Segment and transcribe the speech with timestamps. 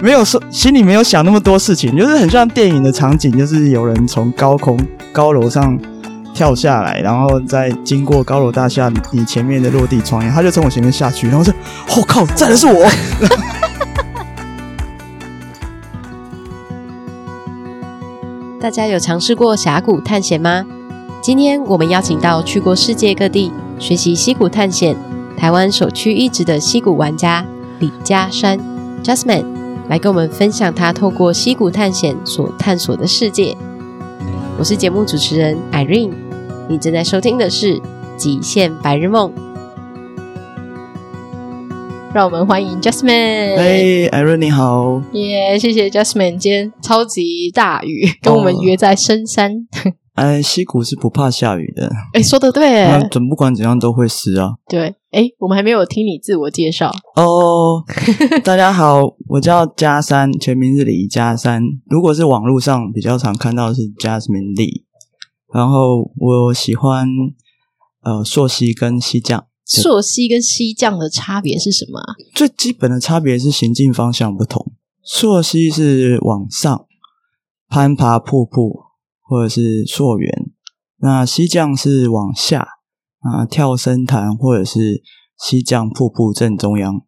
[0.00, 4.78] 没有说，心里没有想那么多事情，就是很像电影的场景，就是有人从高空
[5.12, 5.78] 高楼上
[6.34, 11.54] 跳下来，然后再经过高楼大厦你前面的落地窗，他就从我前面下去，然后说
[11.96, 12.86] ：“我、靠，站的是我。
[18.60, 20.66] ”大家有尝试过峡谷探险吗？
[21.22, 24.96] 今天我们邀请到去过世界各地学习溪谷探险、
[25.36, 27.44] 台湾首屈一指的溪谷玩家
[27.78, 28.58] 李佳珊
[29.02, 29.53] Jasmine
[29.88, 33.54] 来跟我们分享他透过溪谷探险所探索的世界。
[34.58, 36.12] 我是节目主持人 Irene，
[36.68, 37.78] 你正在收听的是
[38.16, 39.30] 《极限白日梦》。
[42.14, 43.56] 让我们欢迎 Jasmine。
[43.56, 45.02] 嘿，Irene 你好。
[45.12, 46.38] 耶，yeah, 谢谢 Jasmine。
[46.38, 49.52] 今天超级大雨，跟我们约在深山。
[49.84, 49.94] Oh.
[50.14, 51.90] 哎，溪谷是不怕下雨的。
[52.12, 54.52] 哎，说的对，哎，总不管怎样都会湿啊。
[54.68, 57.84] 对，哎，我们还没有听你自我介绍哦。
[58.42, 61.62] 大家好，我叫加三，全名是李加三。
[61.86, 64.84] 如果是网络上比较常看到的是 Jasmine Lee。
[65.52, 67.08] 然后我喜欢
[68.02, 69.46] 呃朔溪跟西降。
[69.64, 72.14] 朔溪跟西降的差别是什么啊？
[72.34, 74.72] 最基本的差别是行进方向不同。
[75.04, 76.86] 朔溪是往上
[77.68, 78.84] 攀爬瀑布。
[79.26, 80.50] 或者是溯源，
[80.98, 82.68] 那西降是往下
[83.24, 85.02] 啊，跳深潭，或者是
[85.38, 87.00] 西藏瀑布正中央。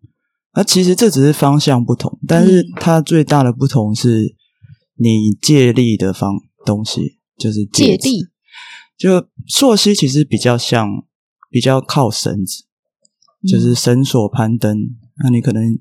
[0.54, 4.34] 那其实这只是方向不同，但是它最大的不同是
[4.96, 8.28] 你借力的方东西，就是借力。
[8.96, 10.88] 就溯溪其实比较像，
[11.50, 12.64] 比较靠绳子，
[13.46, 14.74] 就是绳索攀登。
[14.78, 15.78] 嗯、那你可能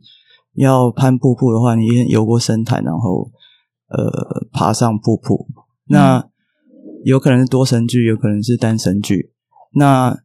[0.55, 3.31] 要攀瀑布的话，你游过深潭，然后
[3.87, 5.47] 呃爬上瀑布。
[5.87, 6.27] 那
[7.05, 9.31] 有可能是多绳距，有可能是单绳距。
[9.75, 10.24] 那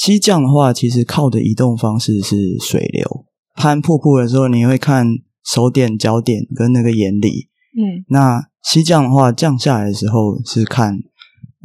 [0.00, 3.26] 溪降的话，其实靠的移动方式是水流。
[3.54, 5.06] 攀瀑布的时候，你会看
[5.44, 7.50] 手点、脚点跟那个眼里。
[7.76, 8.02] 嗯。
[8.08, 10.94] 那西降的话，降下来的时候是看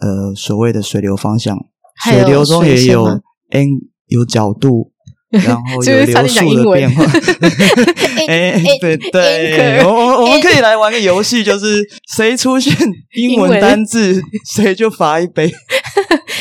[0.02, 1.58] 呃所谓的水流方向。
[2.04, 3.06] 水流中也有
[3.52, 3.70] n
[4.08, 4.92] 有角度。
[5.32, 7.04] 然后 有流速的变化，
[8.28, 11.84] 哎，对对，我我我们可以来玩个游戏，就是
[12.16, 12.74] 谁出现
[13.16, 14.22] 英文单字，
[14.56, 15.52] 谁就罚一杯。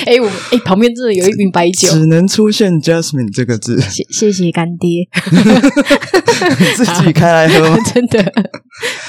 [0.06, 3.80] 哎，我哎，旁边真的有一瓶白酒，只能出现 Jasmine 这个字。
[3.80, 5.08] 谢谢谢干爹，
[6.76, 7.78] 自己开来喝吗？
[7.94, 8.22] 真的，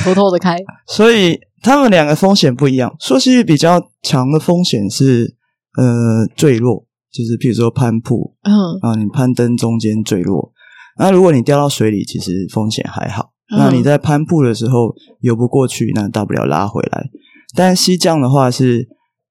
[0.03, 0.55] 偷偷的开。
[0.87, 5.35] 所以他们两个风险不一样，溯溪比较强的风险是
[5.77, 6.84] 呃坠落。
[7.15, 10.51] 就是譬如说攀瀑，嗯，啊，你攀登中间坠落，
[10.99, 13.31] 那如果你掉到水里，其实风险还好。
[13.49, 17.09] 嗯、那你在攀瀑的时候游不过去，那大不了拉回来。
[17.55, 18.89] 但溪降的话，是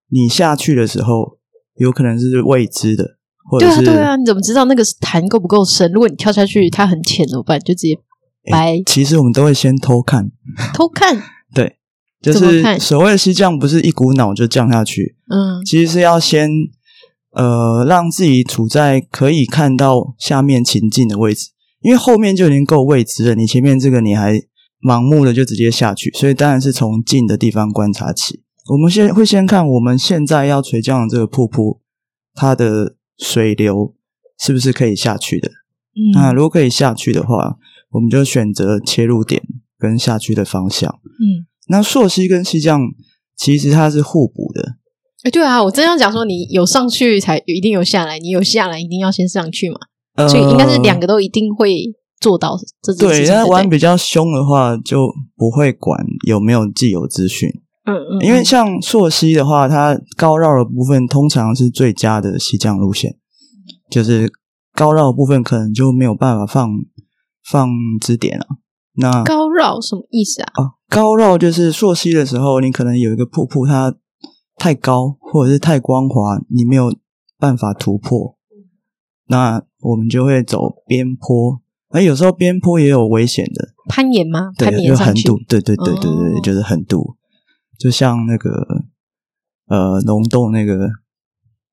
[0.08, 1.36] 你下去的时候
[1.76, 3.18] 有可能是未知的，
[3.50, 5.92] 或者是对啊，对啊，你怎么知道那个潭够不够深？
[5.92, 7.60] 如果你跳下去它很浅怎么办？
[7.60, 7.98] 就直接
[8.50, 8.80] 白。
[8.86, 10.30] 其实我们都会先偷看，
[10.72, 11.22] 偷看，
[11.54, 11.76] 对，
[12.22, 16.48] 就是所谓的溪降，不是一股脑就降下去，嗯，其实是要先。
[17.34, 21.50] 呃，让自己处在可以看到下面情境的位置，
[21.80, 23.34] 因为后面就已经够未知了。
[23.34, 24.40] 你前面这个你还
[24.80, 28.42] 盲目的就直接下去，所以当然是从近的地方观察起。
[28.70, 31.80] 我们先会先看我们现在要垂降的这个瀑布，
[32.34, 33.94] 它的水流
[34.38, 35.48] 是不是可以下去的？
[35.96, 37.56] 嗯，那如果可以下去的话，
[37.90, 39.42] 我们就选择切入点
[39.78, 40.88] 跟下去的方向。
[41.04, 42.80] 嗯，那溯溪跟溪降
[43.36, 44.76] 其实它是互补的。
[45.24, 49.78] 哎，对啊，我真要讲说，你有上去才一定有下来，你有下来一定要先上去嘛，
[50.16, 51.82] 呃、所以应该是两个都一定会
[52.20, 53.26] 做到这件事情。
[53.26, 57.48] 对，那玩比较凶的话，就不会管有没有既有资讯。
[57.86, 63.16] 嗯嗯，因为像溯溪的话，它高绕的部分通常是最佳的西降路线，
[63.90, 64.30] 就是
[64.74, 66.70] 高绕的部分可能就没有办法放
[67.50, 68.46] 放支点啊。
[68.96, 70.52] 那高绕什么意思啊？
[70.52, 73.94] 啊，高绕就是溯溪的时候，你可能有一个瀑布，它。
[74.64, 76.90] 太高或者是太光滑，你没有
[77.38, 78.38] 办法突破，
[79.26, 81.60] 那我们就会走边坡。
[81.90, 84.52] 而有时候边坡也有危险的攀岩吗？
[84.56, 85.28] 对，攀岩上去。
[85.28, 87.14] 横渡，对对对对对，哦、就是横渡，
[87.78, 88.66] 就像那个
[89.66, 90.88] 呃龙洞那个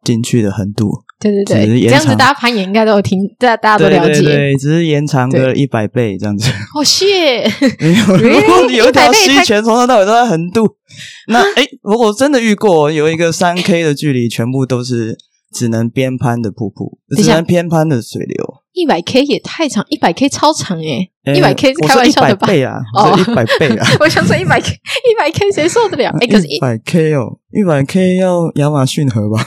[0.04, 0.92] 进去的横渡。
[1.22, 4.22] 对对对，这样子大家攀岩应该都有听，大大家都了解。
[4.22, 6.52] 对，对，对，只是延长个一百倍这样子。
[6.76, 7.44] 哦，谢，
[7.80, 8.18] 没有。
[8.18, 10.66] 如果你有一条溪全从头到尾都在横渡，
[11.30, 15.16] 那哎，如果真的遇过有一个三 K 的距离，全部都是
[15.54, 18.61] 只能边攀的瀑布，只能边攀的水流。
[18.74, 22.48] 一百 K 也太长，一百 K 超长诶，一百 K 是开玩笑的吧？
[22.48, 23.86] 倍啊，哦，一百倍啊！
[24.00, 26.10] 我想说一百 K，一百 K 谁受得了？
[26.22, 29.46] 哎，可是一百 K 哦，一百 K 要亚马逊河吧？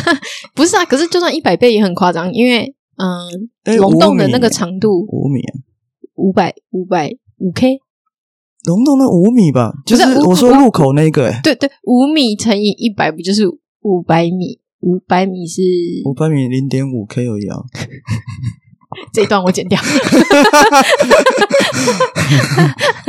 [0.54, 5.40] 不是啊，可是就算一百倍也很夸张，因为嗯，龙洞的那个长度五米，
[6.14, 7.78] 五百五百五 K，
[8.64, 13.46] 溶洞的五米吧，就是我说入口那个、欸，对对，五米乘以一百不就是
[13.82, 14.61] 五百米？
[14.82, 15.60] 五百米是
[16.04, 17.56] 五百米零点五 K 而已啊。
[19.12, 19.80] 这一段我剪掉。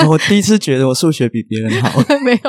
[0.08, 2.02] 我第一次觉得我数学比别人好。
[2.24, 2.40] 没有，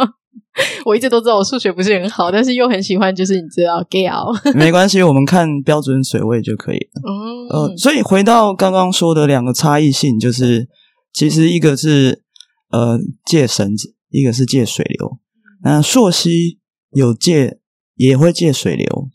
[0.84, 4.54] 我一直都知道我数学不是很好，但是又很喜欢，就是你知道 gal。
[4.54, 7.02] 没关系，我们看标准水位就可以了。
[7.04, 10.68] 嗯，呃，所以回到刚刚说的两个差异性，就是
[11.12, 12.22] 其实一个是
[12.70, 15.18] 呃借绳子，一个是借水流。
[15.64, 16.60] 那溯溪
[16.92, 17.58] 有借，
[17.96, 19.08] 也会借水流，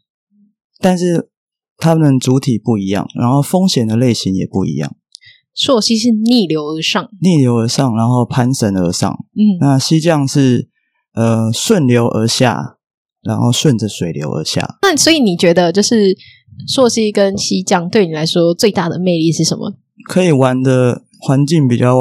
[0.80, 1.30] 但是。
[1.82, 4.98] 它们主体不一样，然后风险的类型也不一样。
[5.54, 9.10] 溯溪是逆流而上，逆流而上，然后攀绳而上。
[9.34, 10.68] 嗯，那溪降是
[11.14, 12.76] 呃顺流而下，
[13.22, 14.78] 然后顺着水流而下。
[14.82, 16.14] 那所以你觉得，就是
[16.68, 19.78] 溯溪跟溪降对你来说最大的魅力是什么？
[20.04, 21.96] 可以玩的环境比较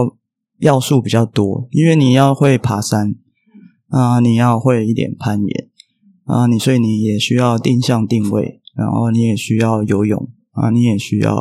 [0.58, 3.14] 要素比较多，因为你要会爬山
[3.90, 5.67] 啊、呃，你要会一点攀岩
[6.28, 8.60] 啊、呃，你所以你也需要定向定位。
[8.76, 11.34] 然后你也需要游泳啊，你也需要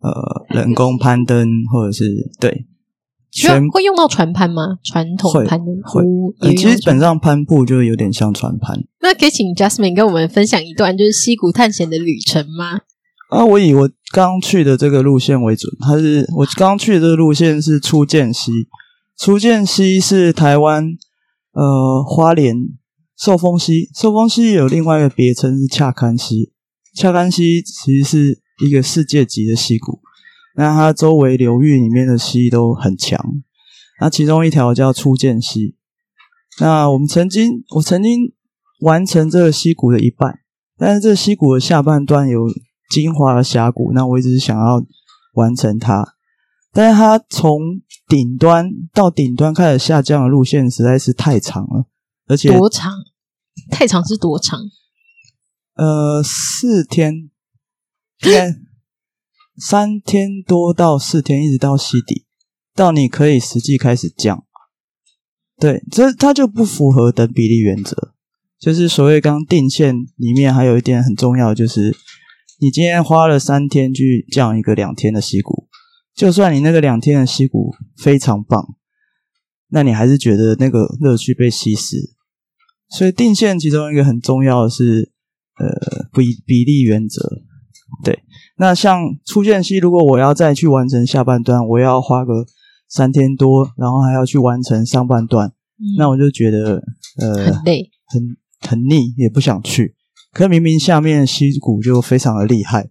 [0.00, 2.66] 呃人工攀登，或者是对，
[3.30, 4.78] 全会用到船攀吗？
[4.82, 6.02] 传统攀登会，
[6.40, 8.82] 会其实基本上攀布就有点像船攀。
[9.00, 12.80] 那可以请 Jasmine 跟我们分享一段就是溪谷探险的旅程吗？
[13.28, 18.50] 啊，我以我刚去的这个路线为准，它是我刚去的这个路线是初见溪，
[19.16, 20.84] 初见溪是台湾
[21.52, 22.56] 呃花莲。
[23.20, 26.54] 寿丰溪，寿丰溪有另外一个别称是恰堪溪。
[26.94, 30.00] 恰堪溪其实是一个世界级的溪谷，
[30.56, 33.22] 那它周围流域里面的溪都很强。
[34.00, 35.76] 那其中一条叫初见溪。
[36.60, 38.32] 那我们曾经，我曾经
[38.80, 40.40] 完成这个溪谷的一半，
[40.78, 42.48] 但是这个溪谷的下半段有
[42.90, 44.82] 精华的峡谷，那我一直想要
[45.34, 46.14] 完成它，
[46.72, 51.84] 但是它从顶端到顶端开始下降的路线实在是太长了，
[52.30, 52.92] 而且多长？
[53.70, 54.60] 太长是多长？
[55.74, 57.30] 呃，四天，
[58.18, 58.62] 天，
[59.58, 62.26] 三天多到四天，一直到溪底，
[62.74, 64.44] 到你可以实际开始降。
[65.58, 68.14] 对，这它就不符合等比例原则。
[68.58, 71.96] 就是所谓刚定线里面还有一点很重要，就是
[72.60, 75.66] 你今天花了三天去降一个两天的溪谷，
[76.14, 78.76] 就算你那个两天的溪谷非常棒，
[79.68, 82.19] 那你还是觉得那个乐趣被稀释。
[82.90, 85.12] 所以定线其中一个很重要的是，
[85.58, 87.42] 呃，比比例原则。
[88.04, 88.22] 对，
[88.56, 92.46] 那像初见溪，如果我要再去完成下半段，我要花个
[92.88, 95.48] 三天多，然后还要去完成上半段，
[95.78, 96.82] 嗯、那我就觉得
[97.18, 98.36] 呃很累，很
[98.68, 99.96] 很腻，也不想去。
[100.32, 102.88] 可明明下面溪谷就非常的厉害，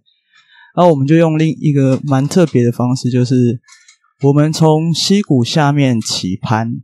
[0.76, 3.60] 然后我们就用另一个蛮特别的方式，就是
[4.22, 6.82] 我们从溪谷下面起攀，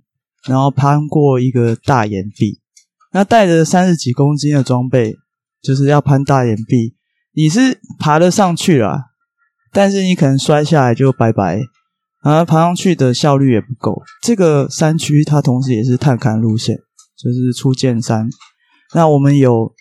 [0.48, 2.60] 然后攀过一个大岩壁。
[3.16, 5.16] 那带着三十几公斤的装备，
[5.62, 6.94] 就是要攀大岩壁。
[7.32, 9.04] 你是爬得上去了，
[9.72, 11.62] 但是你可能摔下来就拜拜，
[12.22, 14.02] 然后爬上去的效率也不够。
[14.22, 16.76] 这个山区它同时也是探勘路线，
[17.16, 18.28] 就是初见山。
[18.94, 19.72] 那我们有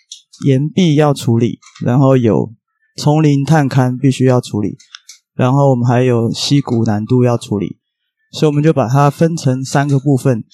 [0.46, 2.54] 岩壁要处理，然后有
[2.96, 4.78] 丛林探勘必须要处理，
[5.34, 7.76] 然后我们还有溪谷难度要处理。
[8.36, 10.44] 所以我们就把它分成三个部分。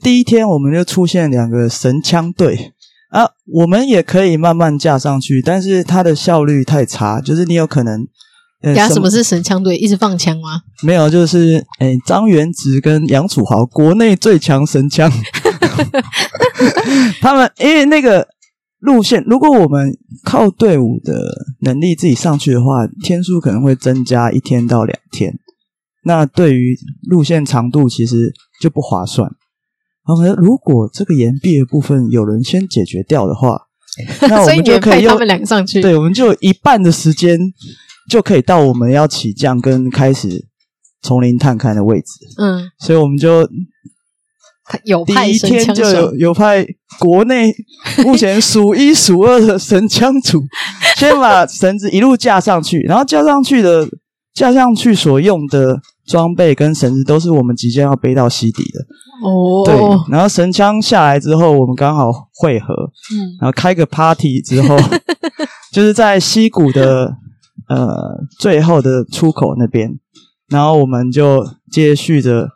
[0.00, 2.72] 第一天我们就出现两个神枪队
[3.10, 7.20] 啊，我们也可以慢慢架上去，但是它的效率太差。
[7.20, 8.06] 就是你有可能，
[8.62, 9.76] 呃，什么是神枪队？
[9.76, 10.62] 一直放枪吗？
[10.82, 15.10] 没有，就是诶，张元直跟杨楚豪，国内最强神枪。
[17.20, 18.26] 他们因为那个
[18.78, 21.14] 路线，如果我们靠队伍的
[21.60, 25.38] 能力自己上去的话，天数可能会增加一天到两天。
[26.04, 26.76] 那对于
[27.08, 29.30] 路线长度其实就不划算。
[30.06, 33.58] 然后如果这个岩壁的部分有人先解决掉的话，
[34.28, 35.80] 那我们就可以用他们两个上去。
[35.80, 37.38] 对，我们就有一半的时间
[38.10, 40.44] 就可以到我们要起降跟开始
[41.00, 42.06] 丛林探勘的位置。
[42.38, 43.48] 嗯，所以我们就
[44.84, 46.66] 有派第一天就有有派
[46.98, 47.54] 国内
[48.04, 50.42] 目前数一数二的神枪组，
[50.96, 53.88] 先把绳子一路架上去，然后架上去的
[54.34, 55.80] 架上去所用的。
[56.06, 58.80] 装备跟绳子都是我们即将要背到溪底的
[59.26, 59.64] 哦。
[59.64, 59.74] 对，
[60.12, 62.74] 然后神枪下来之后，我们刚好汇合，
[63.10, 64.76] 嗯，然后开个 party 之后，
[65.72, 67.16] 就是在溪谷的
[67.70, 67.88] 呃
[68.38, 69.98] 最后的出口那边，
[70.50, 72.50] 然后我们就接续着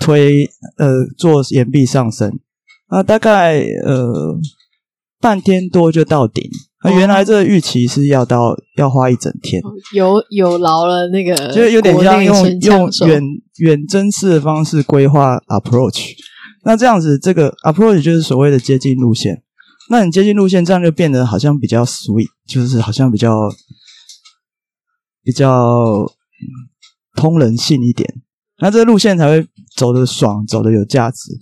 [0.00, 0.46] 推
[0.78, 2.38] 呃做岩壁上升，
[2.86, 4.38] 啊，大概呃
[5.20, 6.42] 半天多就到顶，
[6.86, 9.60] 那原来这个预期是要到要花一整天，
[9.92, 13.22] 有有劳了那个，就有点像用用远
[13.58, 16.12] 远征式的方式规划 approach。
[16.64, 19.42] 那这样子，这个 approach 就是所谓的接近路线。
[19.90, 23.50] 那你接近路线，这样就变得好像比较 sweet，就是好像比较
[25.24, 26.06] 比较
[27.16, 28.08] 通人性一点。
[28.58, 31.32] 那这个路线才会走得爽，走得有价值。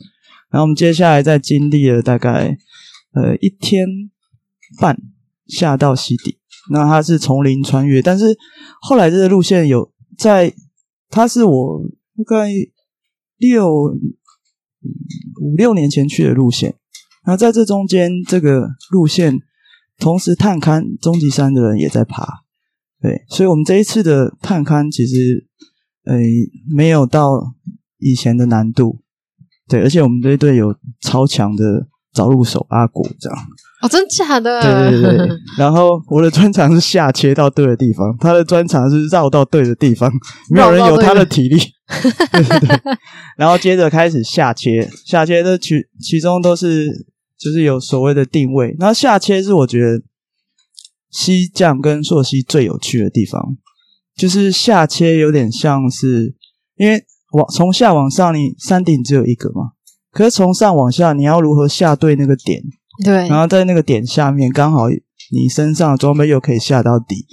[0.51, 2.57] 然后我们接下来再经历了大概
[3.13, 3.87] 呃一天
[4.81, 4.97] 半。
[5.47, 6.39] 下到溪底，
[6.71, 8.37] 那它是丛林穿越，但是
[8.81, 10.55] 后来这个路线有在，
[11.11, 11.83] 它是我
[12.17, 12.51] 大概
[13.37, 13.71] 六
[15.41, 16.75] 五六年前去的路线，
[17.27, 19.39] 那在这中间这个路线，
[19.99, 22.27] 同时探勘终极山的人也在爬，
[23.01, 25.47] 对，所以我们这一次的探勘其实
[26.05, 26.19] 呃
[26.75, 27.55] 没有到
[27.99, 29.03] 以前的难度，
[29.69, 31.89] 对，而且我们这一队有超强的。
[32.15, 33.39] 找入手阿果这样
[33.83, 34.63] 哦，真假的？
[34.63, 35.29] 对对对。
[35.59, 40.11] 然后我的专长是下切到对的地方，他的专长是绕到对的地方，
[40.51, 41.59] 没有人有他的体力。
[42.33, 42.99] 对 对对。
[43.37, 46.87] 然后接着开始下切，下切的其其中都是
[47.39, 48.75] 就是有所谓的定位。
[48.79, 50.01] 然后下切是我觉得
[51.11, 53.57] 西将跟朔西最有趣的地方，
[54.17, 56.35] 就是下切有点像是
[56.77, 59.73] 因为往从下往上，你山顶只有一个嘛。
[60.15, 62.63] 可是从上往下，你要如何下对那个点？
[63.05, 64.89] 对，然后在那个点下面，刚好
[65.33, 67.27] 你身上的装备又可以下到底，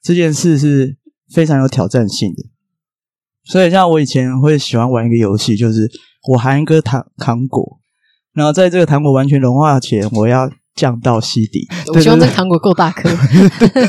[0.00, 0.96] 这件事是
[1.34, 2.44] 非常有挑战性的。
[3.42, 5.90] 所以，像我以前会喜欢玩一个游戏，就是
[6.28, 7.80] 我含一个糖糖果，
[8.32, 11.66] 然后在这个糖果完全融化前，我要降到溪底。
[11.92, 13.10] 我希望这糖果够大颗。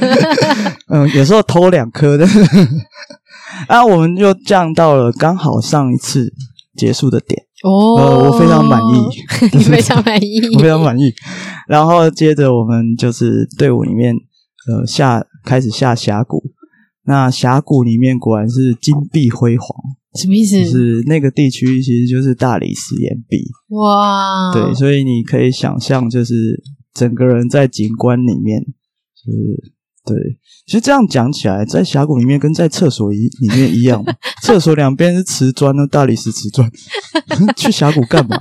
[0.90, 2.26] 嗯，有时候偷两颗的。
[3.68, 6.34] 啊，我们就降到了刚好上一次
[6.76, 7.46] 结束的点。
[7.64, 11.14] 哦、呃，我非常满意， 你非常满意， 我非常满意。
[11.68, 14.16] 然后接着我们就是队伍里面，
[14.68, 16.42] 呃，下开始下峡谷。
[17.04, 19.68] 那峡谷里面果然是金碧辉煌，
[20.16, 20.64] 什么意思？
[20.64, 23.44] 就是那个地区其实就是大理石岩壁。
[23.70, 26.62] 哇，对，所以你可以想象，就是
[26.94, 29.74] 整个人在景观里面，就是。
[30.04, 30.18] 对，
[30.66, 34.04] 其实这样讲起来，在峡谷里面跟在厕所里里面一样，
[34.42, 36.68] 厕所两边是瓷砖的大理石瓷砖，
[37.56, 38.36] 去峡谷干嘛？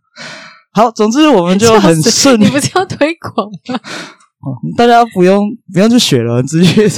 [0.72, 2.44] 好，总之我们就很顺利。
[2.44, 3.78] 你不是要推广吗？
[4.40, 6.88] 哦，大家不用不用去学了，直接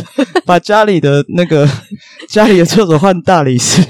[0.47, 1.69] 把家里的那个
[2.28, 3.83] 家里的厕所换大理石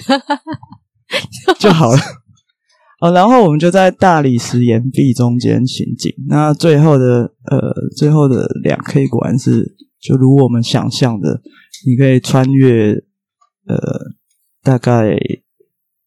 [1.58, 1.98] 就好了。
[3.00, 6.12] 哦，然后我们就在大理石岩壁中间行进。
[6.28, 7.58] 那最后的呃，
[7.96, 9.76] 最后的两 K 果然是。
[10.00, 11.42] 就如我们想象的，
[11.86, 12.92] 你可以穿越
[13.66, 13.76] 呃，
[14.62, 15.16] 大概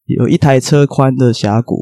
[0.05, 1.81] 有一台车宽的峡谷，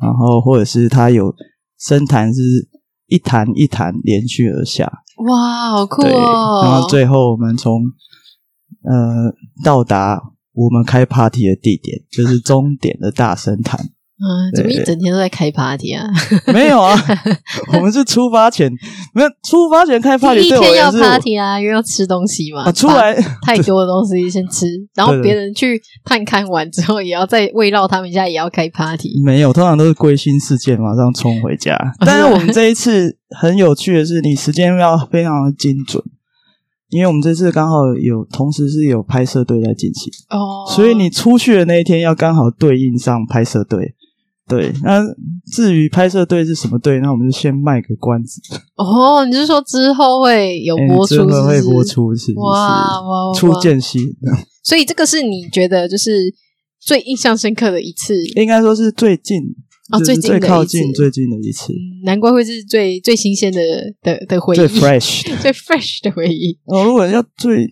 [0.00, 1.34] 然后或者是它有
[1.78, 2.68] 深潭，是
[3.06, 5.02] 一潭一潭连续而下。
[5.16, 6.62] 哇，好酷哦！
[6.62, 7.82] 然后最后我们从
[8.82, 13.90] 呃到达我们开 party 的地点，就是终点的大深潭。
[14.22, 16.06] 嗯，怎么一整天都在开 party 啊？
[16.52, 16.94] 没有啊，
[17.72, 18.70] 我们是出发前
[19.14, 22.64] 没有出发前开 party，第一天要 party 啊，因为要吃东西嘛。
[22.64, 23.14] 啊，出来
[23.46, 29.22] 太多的东西先吃，然后别人去探勘完之后，也要再慰劳他们家，也要开 party。
[29.24, 31.74] 没有，通常都是归心似箭，马上冲回家。
[32.04, 36.04] 但是我们这一次很有趣的是，你时间要非常的精准，
[36.90, 43.94] 因为我们这次刚好有同时是有拍摄队在进行哦，所以你出去的那一天要刚好对应上拍摄队。
[44.50, 45.00] 对，那
[45.52, 48.42] 至于拍摄队是什么队，那我们就先卖个关子。
[48.76, 51.34] 哦，你是说之后会有播出是不是？
[51.36, 54.00] 之后会播出是，是哇哇，初见溪。
[54.64, 56.34] 所以这个是你觉得就是
[56.80, 59.36] 最印象深刻的一次，应该说是最近。
[59.92, 61.72] 哦，最近的最靠近最近的一次，
[62.04, 63.60] 难怪会是最最新鲜的
[64.02, 66.56] 的的回忆，最 fresh 最 fresh 的回忆。
[66.66, 67.68] 哦，如果要最，嗯，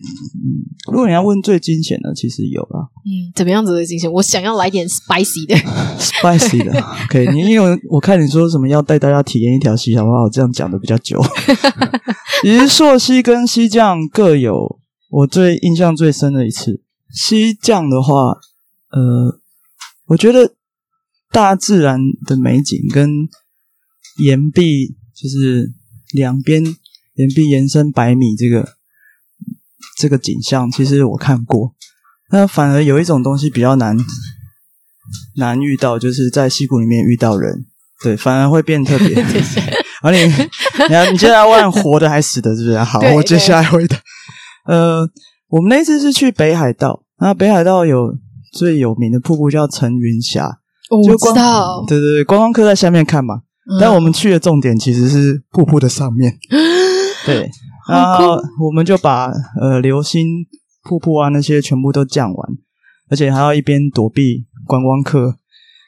[0.91, 2.89] 如果你要问最惊险的，其实有啦。
[3.05, 4.11] 嗯，怎么样子的惊险？
[4.11, 5.55] 我想要来点 spicy 的，
[5.97, 6.71] spicy 的。
[7.05, 10.23] OK，，你因为我看你说什么要带大家体验一条溪，好不好？
[10.23, 11.21] 我这样讲的比较久。
[12.43, 16.81] 其实朔溪跟西酱各有我最印象最深的一次。
[17.11, 18.37] 西酱的话，
[18.91, 19.39] 呃，
[20.07, 20.55] 我觉得。
[21.31, 23.27] 大自然的美景跟
[24.17, 25.71] 岩壁，就是
[26.11, 26.63] 两边
[27.15, 28.73] 岩壁延伸百米，这个
[29.97, 31.75] 这个景象，其实我看过。
[32.31, 33.97] 那反而有一种东西比较难
[35.35, 37.65] 难遇到，就是在溪谷里面遇到人，
[38.03, 39.23] 对，反而会变特别。
[40.01, 40.19] 而 你，
[40.87, 42.77] 你要你接下来问活的还是死的，是不是？
[42.83, 43.97] 好，我接下来回答。
[44.65, 45.09] 呃，
[45.47, 48.17] 我们那次是去北海道，那北海道有
[48.53, 50.58] 最有名的瀑布叫层云峡。
[50.89, 53.35] 我知道，对对对，观光客在下面看嘛，
[53.69, 56.37] 嗯、但我们去的重点其实是瀑布的上面。
[57.25, 57.49] 对，
[57.87, 59.31] 然后我们就把
[59.61, 60.27] 呃流星
[60.83, 62.49] 瀑布啊那些全部都降完，
[63.09, 65.35] 而且还要一边躲避观光客。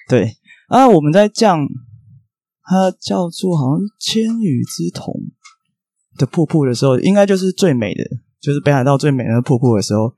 [0.08, 0.36] 对，
[0.68, 1.68] 啊，我们在降，
[2.64, 5.14] 它叫做好像是千羽之瞳
[6.18, 8.04] 的瀑布的时候，应该就是最美的，
[8.40, 10.14] 就是北海道最美的瀑布的时候。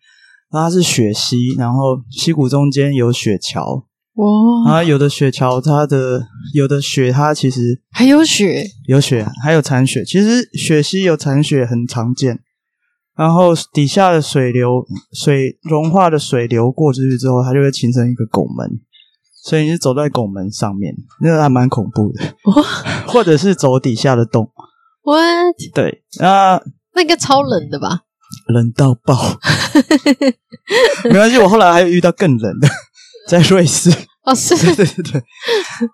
[0.56, 3.88] 它是雪溪，然后溪谷中间有雪桥。
[4.16, 4.72] 哇！
[4.72, 10.04] 啊有的雪橇，它的有的雪，它其实还有雪，有雪，还有残雪。
[10.06, 12.40] 其实雪溪有残雪很常见。
[13.16, 18.80] 然后底下的水流，水融化的水流过去之后，它就会形成一个拱门。
[19.44, 22.24] 所以你是走在拱门上面，那个还蛮恐怖的。
[22.46, 22.64] 哇！
[23.06, 24.50] 或者是走底下的洞。
[25.04, 25.56] What？
[25.74, 26.62] 对，那
[26.96, 28.02] 那个超冷的吧？
[28.48, 29.40] 冷到爆。
[31.04, 32.68] 没关系，我后来还有遇到更冷的。
[33.34, 33.90] 在瑞士
[34.26, 35.24] 哦，是， 对对对。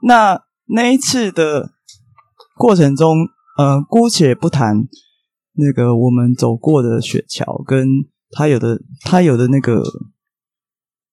[0.02, 1.72] 那那一次的
[2.58, 3.16] 过程中，
[3.58, 4.76] 呃，姑且不谈
[5.54, 7.88] 那个我们走过的雪桥，跟
[8.32, 9.82] 它有的它有的那个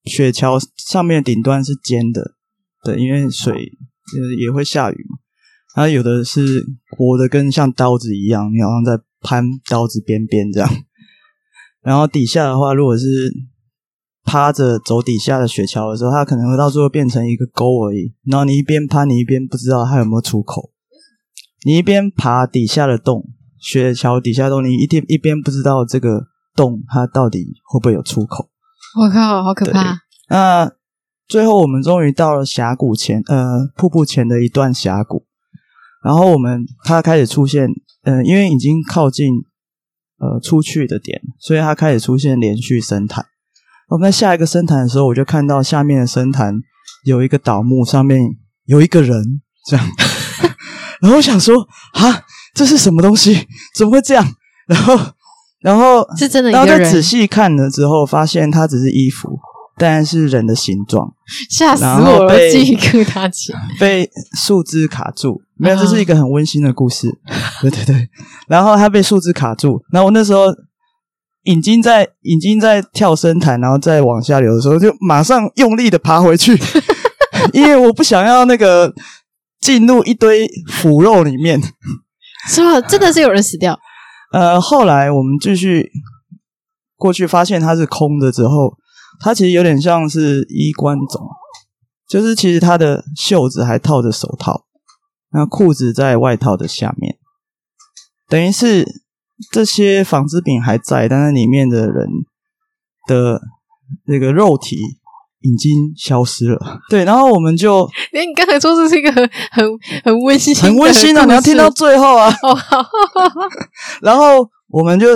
[0.04, 2.32] 雪桥上面顶端是尖的，
[2.82, 5.18] 对，因为水呃也会下雨嘛。
[5.76, 10.68] 它有的是活的，跟像刀子一样，你好像在攀刀子边边这样。
[11.82, 13.32] 然后底下的话，如果是
[14.26, 18.12] 趴着走底下的雪橇的时候，它可能会到最后变成一个沟而已。
[18.24, 20.72] 然后你一边趴，你一边不知道它有没有出口。
[21.64, 23.24] 你一边爬底下的洞，
[23.58, 28.50] 雪橇底下洞，你一边一边不知道这个洞它到底会不会有出口。
[29.00, 29.98] 我靠，好可怕！
[30.28, 30.70] 那
[31.28, 35.24] 最后我们终于到了峡谷前，呃，瀑布前的一段峡谷。
[36.04, 37.68] 然后我们它开始出现，
[38.02, 39.28] 呃，因为已经靠近
[40.18, 43.26] 呃出去的点，所以它开始出现连续深潭。
[43.88, 46.60] 我们在下一个深潭的时候，我就看到下面的深潭
[47.04, 48.20] 有一个倒木，上面
[48.64, 49.86] 有一个人这样。
[51.00, 53.46] 然后我想说，啊，这是什么东西？
[53.76, 54.26] 怎么会这样？
[54.66, 54.98] 然后，
[55.60, 56.50] 然后是真的。
[56.50, 59.38] 然后再仔细看了之后，发现它只是衣服，
[59.78, 61.14] 但是人的形状。
[61.48, 62.28] 吓死我了！
[63.78, 65.42] 被树枝卡住。
[65.54, 67.16] 没有，这是一个很温馨的故事。
[67.62, 68.08] 对对对。
[68.48, 70.46] 然后他被树枝卡住，然后我那时候。
[71.46, 76.58] 已经在已经在跳深潭，然后再往下流的时候，就马上用力的爬回去，
[77.54, 78.92] 因为我不想要那个
[79.60, 81.62] 进入一堆腐肉里面。
[82.48, 82.80] 是吧？
[82.80, 83.78] 真的是有人死掉？
[84.32, 85.90] 呃，后来我们继续
[86.96, 88.76] 过去，发现它是空的之后，
[89.20, 91.28] 它其实有点像是衣冠冢，
[92.08, 94.64] 就是其实它的袖子还套着手套，
[95.32, 97.16] 那裤子在外套的下面，
[98.28, 99.05] 等于是。
[99.52, 102.06] 这些纺织品还在，但是里面的人
[103.06, 103.40] 的
[104.06, 104.76] 那个肉体
[105.40, 106.80] 已经消失了。
[106.88, 109.64] 对，然后我们就，哎，你刚才说这是一个很很
[110.04, 112.30] 很温馨、 很温馨的，你要听到最后啊。
[112.42, 112.78] 哦，好。
[114.00, 115.08] 然后我们就，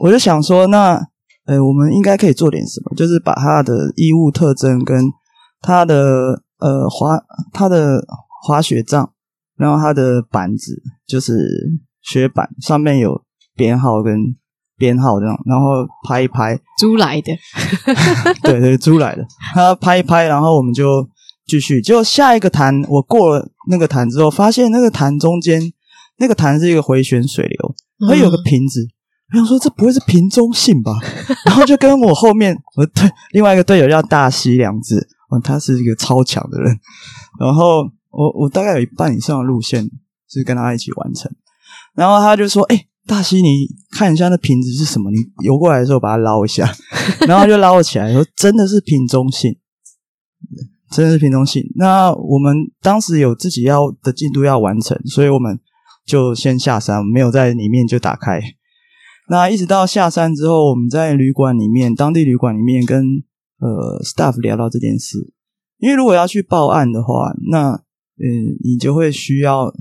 [0.00, 1.00] 我就想说，那，
[1.46, 5.04] 呃，我们应该可以做点什么，就是把它的衣物特征跟
[5.60, 7.16] 它的呃滑，
[7.52, 8.04] 它的
[8.42, 9.12] 滑雪杖，
[9.56, 11.38] 然后它的板子，就是
[12.02, 13.22] 雪板上面有。
[13.60, 14.16] 编号跟
[14.78, 17.30] 编号这样，然后拍一拍，租来的，
[18.42, 19.22] 对对，租来的。
[19.54, 21.06] 他拍一拍，然后我们就
[21.46, 21.82] 继续。
[21.82, 25.60] 就下一个潭，我过了那个潭之后，发现那个潭中间
[26.16, 27.74] 那个潭是一个回旋水流，
[28.08, 28.80] 它有个瓶子。
[29.34, 30.92] 我想说，这不会是瓶中信吧？
[31.44, 36.74] 然后就跟我后面我对另外一个队友叫大西良子，哦，他是一个超强的人。
[37.38, 39.86] 然后我我大概有一半以上的路线
[40.30, 41.30] 是跟他一起完成。
[41.94, 45.10] 然后他就说：“哎。”大西，你看一下那瓶子是什么？
[45.10, 46.70] 你游过来的时候把它捞一下，
[47.26, 49.56] 然后就捞起来，说真的是瓶中信，
[50.92, 51.64] 真的是瓶中信。
[51.74, 55.58] 那我们当时有自己要的进度要完成，所以我们
[56.06, 58.40] 就先下山，没有在里面就打开。
[59.28, 63.02] 那一直到下山之后，我们在旅馆里面，当地旅馆里面跟
[63.58, 65.32] 呃 staff 聊到这件事，
[65.78, 67.72] 因为如果要去报案的话，那
[68.18, 69.72] 嗯，你就会需要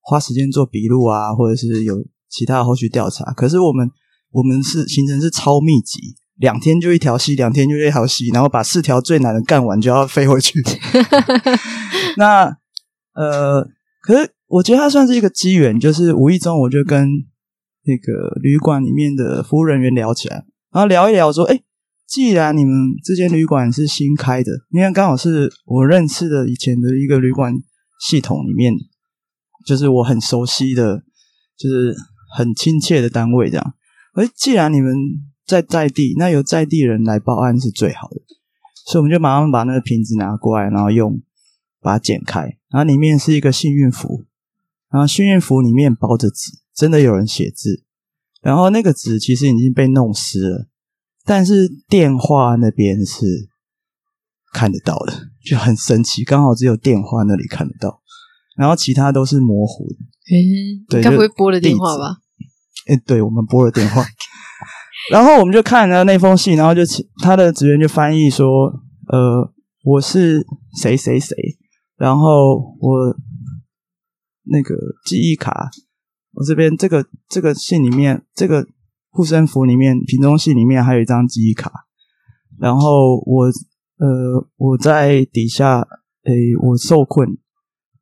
[0.00, 2.04] 花时间做笔录啊，或者是有。
[2.36, 3.88] 其他的后续调查，可是我们
[4.32, 10.60] 我们是行程是超密集，两天就一条溪，两天就一条溪，然后把四条最难的干完就要飞回去。
[12.18, 12.46] 那
[13.14, 13.62] 呃，
[14.02, 17.08] 可是我觉得它算是一个机缘，就是无意中我就跟
[17.84, 21.60] 那个旅馆里面的服务人员聊起来，然后聊一聊说，哎，
[22.08, 27.54] 既然你们这间旅馆是新开的，因为刚好是我认识的以前的一个旅馆
[28.08, 28.74] 系统里面，
[29.64, 31.04] 就是我很熟悉的，
[31.56, 31.94] 就是。
[32.36, 33.74] 很亲切的单位，这样。
[34.14, 34.94] 而既然你们
[35.46, 38.16] 在在地，那由在地人来报案是最好的，
[38.86, 41.20] 所以我们就马上把那个瓶子拿过来，然后用
[41.80, 44.24] 把它剪开，然后里面是一个幸运符，
[44.90, 47.84] 然后幸运符里面包着纸，真的有人写字，
[48.42, 50.66] 然后那个纸其实已经被弄湿了，
[51.24, 53.48] 但是电话那边是
[54.52, 55.12] 看得到的，
[55.44, 58.00] 就很神奇，刚好只有电话那里看得到，
[58.56, 59.96] 然后其他都是模糊的。
[60.30, 62.18] 嗯，对，该不会拨了电话吧？
[62.86, 64.04] 诶，对，我们拨了电话，
[65.10, 66.82] 然后我们就看了那封信，然后就
[67.22, 68.72] 他的职员就翻译说
[69.12, 70.46] ：“呃，我是
[70.80, 71.34] 谁谁谁，
[71.96, 73.16] 然后我
[74.44, 74.74] 那个
[75.06, 75.70] 记忆卡，
[76.32, 78.66] 我这边这个这个信里面，这个
[79.10, 81.70] 护身符里面，瓶中信里面还有一张记忆卡，
[82.58, 83.46] 然后我
[83.98, 85.80] 呃我在底下，
[86.24, 87.28] 诶，我受困。”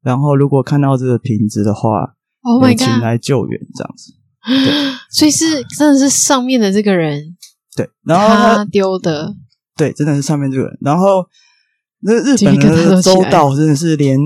[0.03, 4.13] 然后，如果看到这个瓶子的话，Oh my God，请来救援这样子。
[4.45, 7.37] 对，所以是真的是上面的这个人，
[7.77, 9.35] 对，然后他，他丢的，
[9.77, 10.79] 对，真的是上面这个人。
[10.81, 11.27] 然后
[12.01, 14.19] 那日本的周到真的是连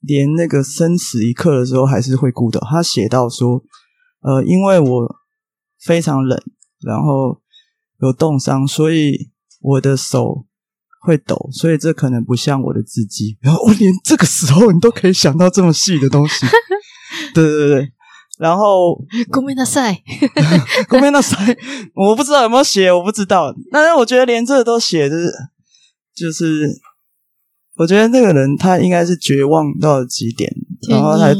[0.00, 2.60] 连那个生死一刻的时候还是会顾的。
[2.70, 3.62] 他写到说，
[4.22, 5.16] 呃，因为我
[5.80, 6.40] 非常冷，
[6.80, 7.40] 然后
[8.00, 10.46] 有冻伤，所以我的手。
[11.02, 13.38] 会抖，所以这可能不像我的字迹。
[13.40, 16.44] 然后我连这个时候你都可以想到这么细的东西，
[17.32, 17.92] 对 对对。
[18.39, 18.97] 然后，
[19.31, 20.03] ごめんなさい，
[20.89, 21.57] ごめんなさい，
[21.93, 23.55] 我不知道有没有写，我不知道。
[23.71, 25.15] 但是我觉得连这个都写的，
[26.13, 26.69] 就是
[27.77, 30.51] 我觉得那个人他应该是绝望到了极点，
[30.89, 31.33] 然后还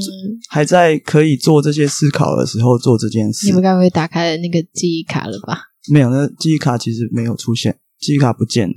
[0.49, 3.47] 还在可以做这些思考的时候做这件事。
[3.47, 5.59] 你们该不会打开了那个记忆卡了吧？
[5.91, 8.73] 没有，那记忆卡其实没有出现，记忆卡不见了。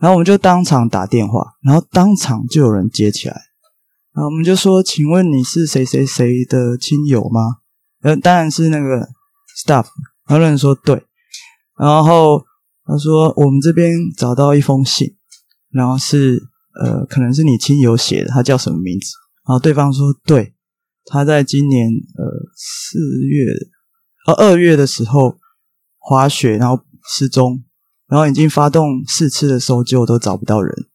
[0.00, 3.40] 然后我们就当场打电话，然后当场就有人接起来，
[4.19, 7.59] 然后我们就说：“请问你是谁谁谁的亲友吗？”
[8.03, 9.07] 呃，当然是那个
[9.65, 9.85] staff。
[10.27, 11.01] 然后那人说：“对。”
[11.79, 12.43] 然后
[12.83, 15.15] 他说：“我们这边找到一封信，
[15.71, 16.37] 然后是
[16.83, 19.07] 呃，可能是你亲友写的，他叫什么名字？”
[19.47, 20.53] 然后对方说：“对，
[21.05, 22.25] 他在今年呃
[22.57, 23.53] 四月
[24.27, 25.37] 呃二月的时候
[25.97, 27.63] 滑雪，然后失踪。”
[28.09, 30.88] 然后已经发动四次的搜救，都找不到人。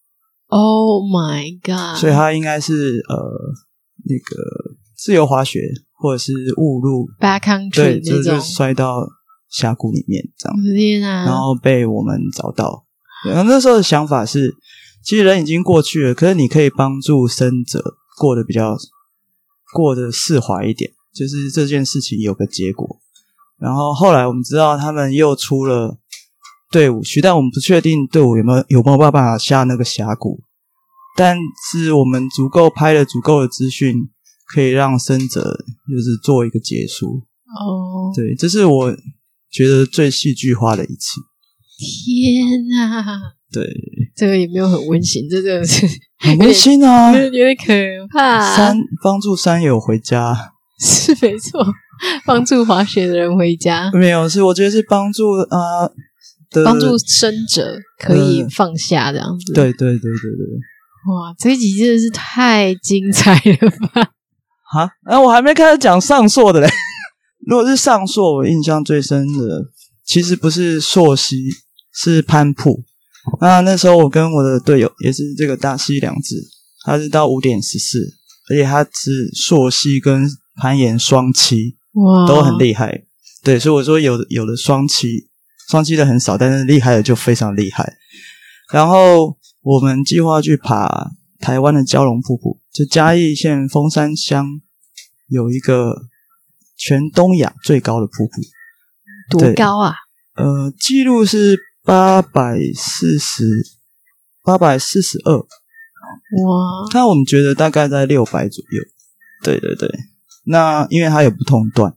[0.49, 1.99] Oh my god！
[1.99, 3.17] 所以他应该是呃
[4.05, 5.61] 那个自由滑雪，
[5.93, 9.07] 或者是误入 backcountry 对，就是摔到
[9.51, 10.57] 峡谷里面这样。
[10.77, 11.25] 天啊！
[11.25, 12.85] 然后被我们找到。
[13.27, 14.55] 然后那时候的想法是，
[15.03, 17.83] 其实人已经过去了，可是你可以帮助生者
[18.21, 18.77] 过得比较
[19.73, 23.01] 过得释怀一点，就是这件事情有个结果。
[23.59, 25.99] 然后后来我们知道他们又出了。
[26.75, 30.41] 队伍去，但我们不确定队伍有没有有没有办法下那个峡谷，
[31.17, 31.39] 但
[31.71, 33.95] 是我们足够拍了足够的资讯，
[34.53, 35.41] 可以让生者
[35.89, 37.23] 就是做一个结束。
[37.55, 38.93] 哦，对，这是我
[39.53, 41.21] 觉得最戏剧化的一次。
[41.79, 42.45] 天
[42.91, 43.21] 啊！
[43.53, 43.65] 对，
[44.17, 45.87] 这个也没有很温馨，这个是
[46.19, 47.73] 很温馨啊， 有点可
[48.13, 48.57] 怕。
[48.57, 51.65] 三帮助山友回家是没错，
[52.27, 55.85] 帮助滑雪的人回家没有，是我觉得是帮助啊。
[55.85, 55.93] 呃
[56.65, 60.47] 帮助生者可以放下这样子，对对对对对。
[61.07, 64.11] 哇，这一集真的是太精彩了吧！
[64.73, 66.69] 哈，那我还没开始讲上硕的嘞。
[67.47, 69.67] 如果是上硕，我印象最深的
[70.03, 71.37] 其实不是溯溪，
[71.93, 72.85] 是攀瀑。
[73.41, 76.37] 那那时候我跟我的队友也是这个大西良治，
[76.87, 77.99] 他是到五点十四，
[78.51, 80.27] 而且他是溯溪跟
[80.57, 83.05] 攀岩双栖，哇，都很厉害。
[83.43, 85.27] 对，所以我说有的有的双栖。
[85.69, 87.97] 双栖的很少，但是厉害的就非常厉害。
[88.73, 94.47] 然后我们计划去爬台湾的蛟龙瀑布，就嘉义县峰山乡
[95.29, 95.95] 有一个
[96.77, 99.95] 全东亚最高的瀑布，多高啊？
[100.37, 103.45] 呃，记录是八百四十
[104.43, 105.37] 八百四十二。
[105.39, 106.89] 哇！
[106.93, 108.83] 那我们觉得大概在六百左右。
[109.43, 109.89] 对对对。
[110.47, 111.95] 那因为它有不同段，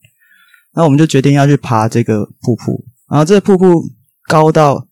[0.74, 2.86] 那我们就决定要去爬这个瀑布。
[3.10, 3.84] 然后这个瀑布
[4.28, 4.88] 高到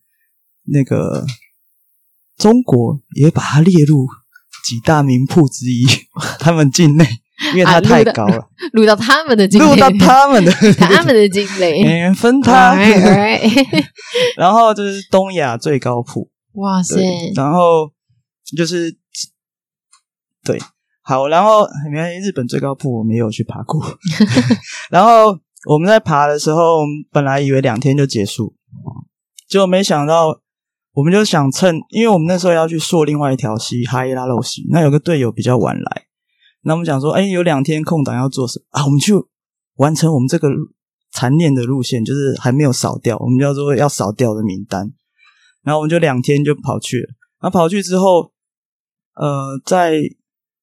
[0.64, 1.26] 那个
[2.38, 4.06] 中国也把它列入
[4.64, 5.84] 几大名瀑之一，
[6.40, 7.06] 他们境内，
[7.54, 10.50] 因为它太高了，录到，到他们的境内，录到他们的
[10.80, 12.74] 他们的境内，嗯，分他。
[14.36, 16.96] 然后就是东亚最高瀑，哇塞！
[17.34, 17.92] 然后
[18.56, 18.96] 就是
[20.42, 20.58] 对，
[21.02, 23.98] 好，然后没关系，日本最高瀑我没有去爬过，
[24.90, 25.38] 然后。
[25.66, 28.54] 我们在爬的时候，本来以为两天就结束，
[29.48, 30.40] 结果没想到，
[30.92, 36.06] 我们就想趁，因为我们那时候要去溯另外一条溪哈伊拉肉溪，那有个队友比较晚来，
[36.62, 38.84] 那我们想说，哎，有两天空档要做什么啊？
[38.84, 39.12] 我们去
[39.76, 40.48] 完成我们这个
[41.10, 44.92] 残念的路线，就是还没有扫掉，我们叫做要扫掉的名单。
[45.64, 47.08] 然后我们就两天就跑去了，
[47.40, 48.30] 然后跑去之后，
[49.16, 50.00] 呃，在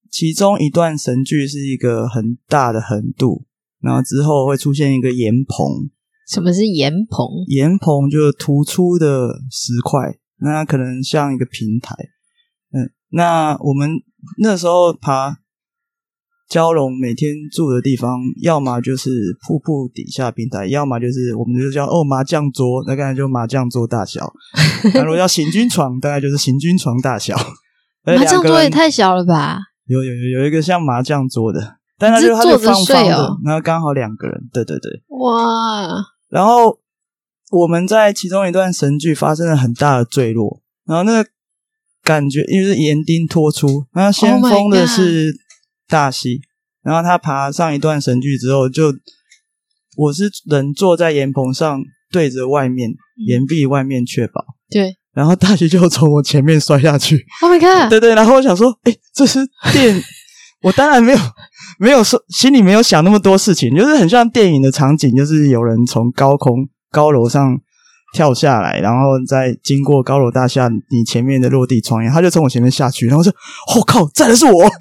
[0.09, 3.45] 其中一段神距是一个很大的横渡。
[3.83, 5.91] 然后之后会出现一个岩棚。
[6.27, 7.27] 什么是岩棚？
[7.47, 11.93] 岩棚就是突出的石块，那可能像一个平台。
[12.71, 13.91] 嗯，那我们
[14.39, 15.37] 那时候爬
[16.49, 19.09] 蛟龙，每天住的地方，要么就是
[19.45, 24.33] 瀑布底下平台，要么就是我们就叫哦麻将桌，那刚才就麻将桌大小。
[24.95, 27.35] 那如果叫行军床，大概就是行军床大小。
[28.07, 29.59] 麻将桌也太小了吧？
[29.87, 34.49] 有有有有一个像麻将桌的，但它就它就放放的，哦、然后刚好两个人。
[34.51, 36.05] 对对对，哇！
[36.29, 36.77] 然后
[37.51, 41.29] 我们在其中一段神剧发生了很大的坠落，然后那个
[42.03, 45.33] 感觉因为是岩钉托出，然后先锋的是
[45.87, 46.41] 大西，
[46.83, 48.93] 然后他爬上一段神剧之后，就
[49.95, 52.91] 我是人坐在岩棚上对着外面
[53.25, 59.39] 岩壁外面确保，对，然后大西就从我前面摔下去，Oh my God，对对，然后我想说，哎，这是
[59.71, 60.03] 电，
[60.63, 61.17] 我当然没有。
[61.79, 67.57] 没有说，心里没有想那么多事情，就是很像电影的场景，就是有人从高空高楼上
[68.13, 73.33] 跳下来，然后再经过高楼大厦你前面的落地窗，他就从我前面下去，然后说
[73.75, 74.63] ：“我、哦、靠，站的是我！”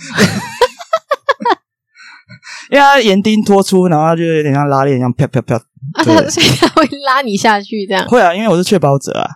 [2.70, 5.56] 因为他岩钉拖出，然后他就有点像拉链一样，啪啪啪。
[5.56, 9.28] 啊，他所以他会拉你下去，这样会啊，因为我是确保者啊。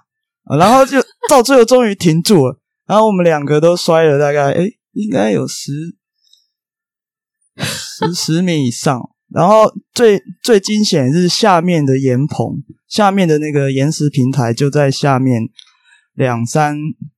[0.58, 5.72] 然后就到最后终于停住了，然后我们两个都摔了大概，诶，应该有十。
[7.58, 9.00] 十十米以上，
[9.32, 9.64] 然后
[9.94, 15.42] 最最惊险是下面的岩棚，下面的那个岩石平台就在下面
[16.14, 16.76] 两三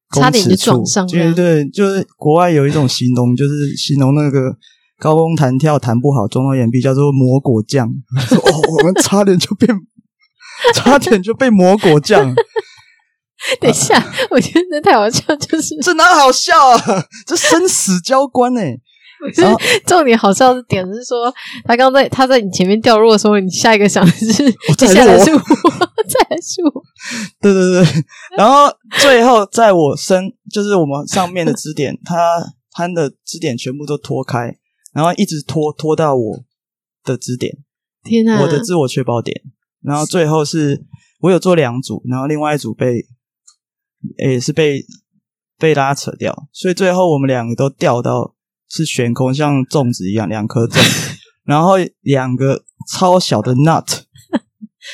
[0.09, 1.07] 公尺处，差点就撞上。
[1.07, 4.57] 对对，就是国外有一种形容，就是形容那个
[4.99, 7.87] 高空弹跳弹不好撞到岩壁，叫做魔果酱。
[7.89, 9.75] 哦，我们差点就变，
[10.75, 12.35] 差点就被魔果酱。
[13.61, 17.05] 等一下，啊、我觉得太好笑，就是这哪好笑啊？
[17.25, 18.81] 这生死交关哎、欸。
[19.19, 19.43] 不是
[19.85, 21.33] 重点，好笑的点是说，
[21.65, 24.33] 他刚在他在你前面掉落的时候，你下一个想的是
[24.77, 26.83] 接下来是我，再来是我。
[27.41, 28.05] 对对对，
[28.37, 32.15] 然后最后在我身，就是我们上面的支点，他
[32.73, 34.57] 攀的支点全部都脱开，
[34.93, 36.45] 然后一直拖拖到我
[37.05, 37.57] 的支点。
[38.05, 38.41] 天哪！
[38.41, 39.41] 我的自我确保点，
[39.83, 40.85] 然后最后是
[41.21, 43.05] 我有做两组，然后另外一组被
[44.19, 44.85] 也是被
[45.59, 48.37] 被拉扯掉，所以最后我们两个都掉到。
[48.69, 50.81] 是悬空，像粽子一样，两颗粽，
[51.45, 53.87] 然后两个超小的 nut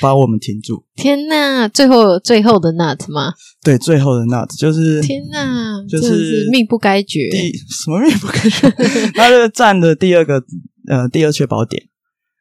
[0.00, 0.84] 把我们停住。
[0.94, 3.32] 天呐，最后最后的 nut 吗？
[3.62, 7.28] 对，最后的 nut 就是天呐，就是，是命不该绝。
[7.30, 8.70] 第什么命不该绝？
[9.14, 10.42] 他就站的第二个
[10.88, 11.82] 呃第二确保点。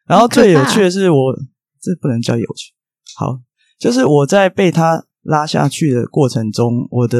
[0.07, 1.35] 然后最有趣的是我，我
[1.81, 2.73] 这不能叫有趣。
[3.15, 3.39] 好，
[3.79, 7.17] 就是我在被他拉下去的过程中，我的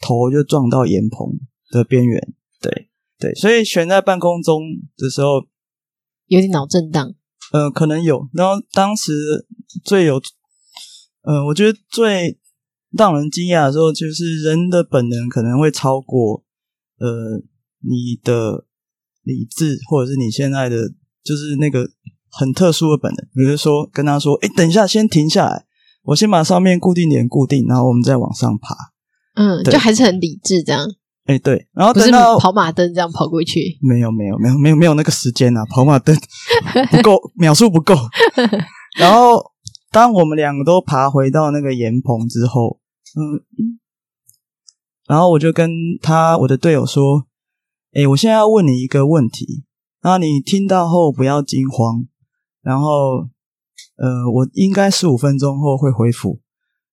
[0.00, 1.26] 头就撞到岩棚
[1.70, 2.34] 的边缘。
[3.18, 3.34] 对。
[3.34, 4.62] 所以悬在半空中
[4.96, 5.46] 的时候，
[6.26, 7.14] 有点脑震荡。
[7.52, 8.28] 呃，可能有。
[8.32, 9.46] 然后当时
[9.84, 10.20] 最有，
[11.22, 12.38] 呃，我觉得最
[12.90, 16.44] 让人惊讶的时候，就是人的本能可能会超过
[16.98, 17.38] 呃
[17.80, 18.66] 你的
[19.22, 20.90] 理智，或者是你现在的
[21.24, 21.88] 就是那个
[22.30, 23.26] 很特殊的本能。
[23.34, 25.64] 比如说跟他说：“哎，等一下，先停下来，
[26.02, 28.74] 我先把上面固定点固定，然后我们再往上爬。”
[29.40, 30.86] 嗯，就还是很理智这样。
[31.28, 36.16] 哎、欸，对，然后等到跑马灯这样跑过去，没有，没有，没有，没有，没有那个时间啊，跑马灯
[36.90, 37.94] 不够， 秒数不够。
[38.98, 39.52] 然后，
[39.92, 42.80] 当我们两个都爬回到那个岩棚之后，
[43.14, 43.44] 嗯，
[45.06, 47.26] 然后我就跟他我的队友说
[47.92, 49.64] ：“哎，我现在要问你一个问题，
[50.00, 52.06] 然后你听到后不要惊慌，
[52.62, 53.28] 然后，
[53.98, 56.40] 呃，我应该十五分钟后会回复。”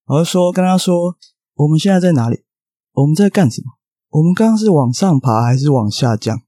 [0.08, 1.16] 我就说跟他说
[1.56, 2.44] ：“我们现在在哪里？
[2.92, 3.72] 我们在干什么？”
[4.16, 6.40] 我们刚刚是往上爬还是往下降？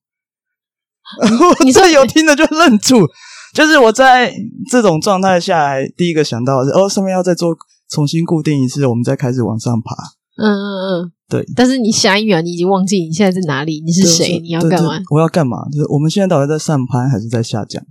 [1.66, 3.06] 你这有听的就愣住，
[3.54, 4.34] 就是我在
[4.72, 7.54] 这种状态下来，第一个想到的是哦，上面要再做
[7.90, 9.94] 重新固定一次，我们再开始往上爬。
[10.38, 10.68] 嗯嗯
[11.04, 11.46] 嗯，对。
[11.58, 14.40] 但是你下一秒你已经忘记你现在在哪里，你是谁？
[14.40, 15.02] 你要干嘛？
[15.12, 15.58] 我要干嘛？
[15.72, 17.84] 就是我们现在到底在上攀还是在下降？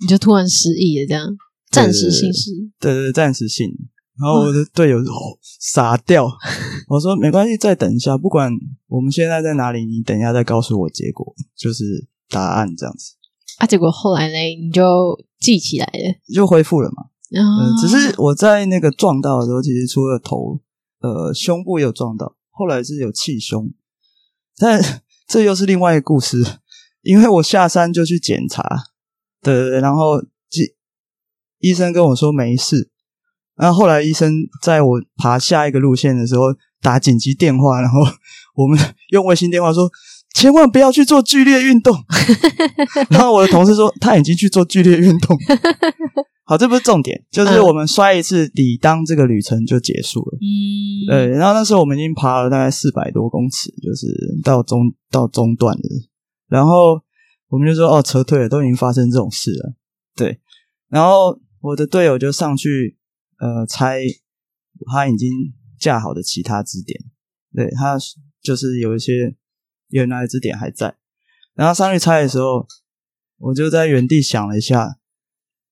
[0.00, 1.26] 你就突然失忆了，这样
[1.70, 2.70] 暂时性失忆。
[2.80, 3.68] 对对对，暂时性。
[4.20, 6.28] 然后我的队友哦傻掉，
[6.88, 8.52] 我说没关系，再等一下，不管
[8.86, 13.14] 我们现在在哪里，你等一下再告诉我结果，就是答案这样子。
[13.58, 17.04] 啊，结果后来呢，你就记起来了，就恢复了嘛。
[17.30, 20.60] 嗯、呃，只是我在那个撞到的时候，其实除了头，
[21.00, 23.72] 呃，胸部也有撞到，后来是有气胸，
[24.58, 26.36] 但这又是另外一个故事，
[27.02, 28.62] 因为我下山就去检查，
[29.40, 30.22] 对对对，然后
[31.60, 32.89] 医生跟我说没事。
[33.60, 36.44] 然后后来医生在我爬下一个路线的时候
[36.80, 38.00] 打紧急电话，然后
[38.56, 38.78] 我们
[39.10, 39.90] 用卫星电话说
[40.34, 41.94] 千万不要去做剧烈运动。
[43.10, 45.36] 然后我的同事说他已经去做剧烈运动。
[46.44, 50.38] 好，这不是重点，就是我们摔一次底，当这个旅程就结束了。
[50.40, 51.28] 嗯，对。
[51.28, 54.08] 然后那时候我们已经爬了大概四百多公尺，就是
[54.42, 54.80] 到中
[55.12, 55.82] 到中段了。
[56.48, 57.00] 然后
[57.48, 59.74] 我们就说哦，撤退了，都已经发生这种事了。
[60.16, 60.40] 对。
[60.88, 62.96] 然后我的队友就上去
[63.40, 64.00] 呃拆
[64.92, 65.28] 他已经
[65.78, 66.98] 架好的其他支点，
[67.52, 67.98] 对，他
[68.40, 69.36] 就是有一些
[69.88, 70.96] 原来的支点还在。
[71.54, 72.66] 然后上去拆的时候，
[73.38, 74.96] 我就在原地想了一下。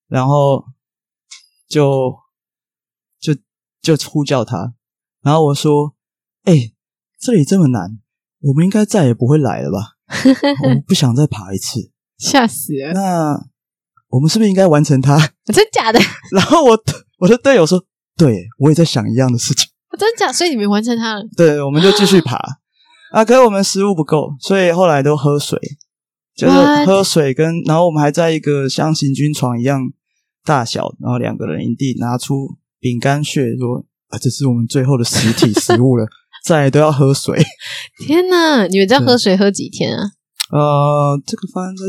[0.09, 0.64] 然后
[1.68, 2.16] 就
[3.20, 3.35] 就
[3.83, 4.72] 就呼叫他，
[5.20, 5.94] 然后我说
[6.44, 6.74] ：“哎、欸，
[7.20, 8.00] 这里这么难，
[8.40, 9.98] 我们应该再也不会来了吧？
[10.64, 12.94] 我们不想再爬一次，吓死了。
[12.94, 13.50] 那
[14.09, 15.18] 我们是不是应该完成它？
[15.52, 16.00] 真假的？”
[16.33, 16.74] 然后我
[17.18, 17.85] 我的队友说
[18.16, 20.33] ：“对，我也在想一样的事情。”真假？
[20.33, 21.24] 所以你没完成它了？
[21.37, 22.38] 对，我们就继续爬
[23.12, 23.24] 啊。
[23.24, 25.59] 可是我们食物不够，所以后来都喝水，
[26.37, 29.92] 就是喝水跟然后我们还在一个像行军床一样。
[30.44, 36.07] 大小，然后两个人营地拿出饼干屑，说：“啊，这是我们最后的实体食物了，
[36.46, 37.38] 再来都要喝水。
[38.07, 38.66] ”天哪！
[38.66, 40.12] 你们这样喝水喝几天啊？
[40.50, 41.83] 呃，这个发生在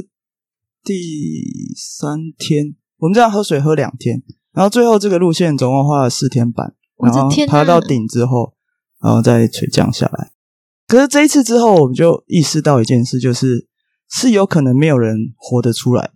[0.84, 0.94] 第
[1.78, 4.22] 三天，我们这样喝水喝两天，
[4.54, 8.54] 然后最后这个路线总共花了四天半，然后爬到顶之后，
[9.02, 10.32] 然后再垂降下来。
[10.88, 13.68] 可是这一次之后，我们就意识到一件事，就是
[14.10, 16.12] 是有可能没有人活得出来。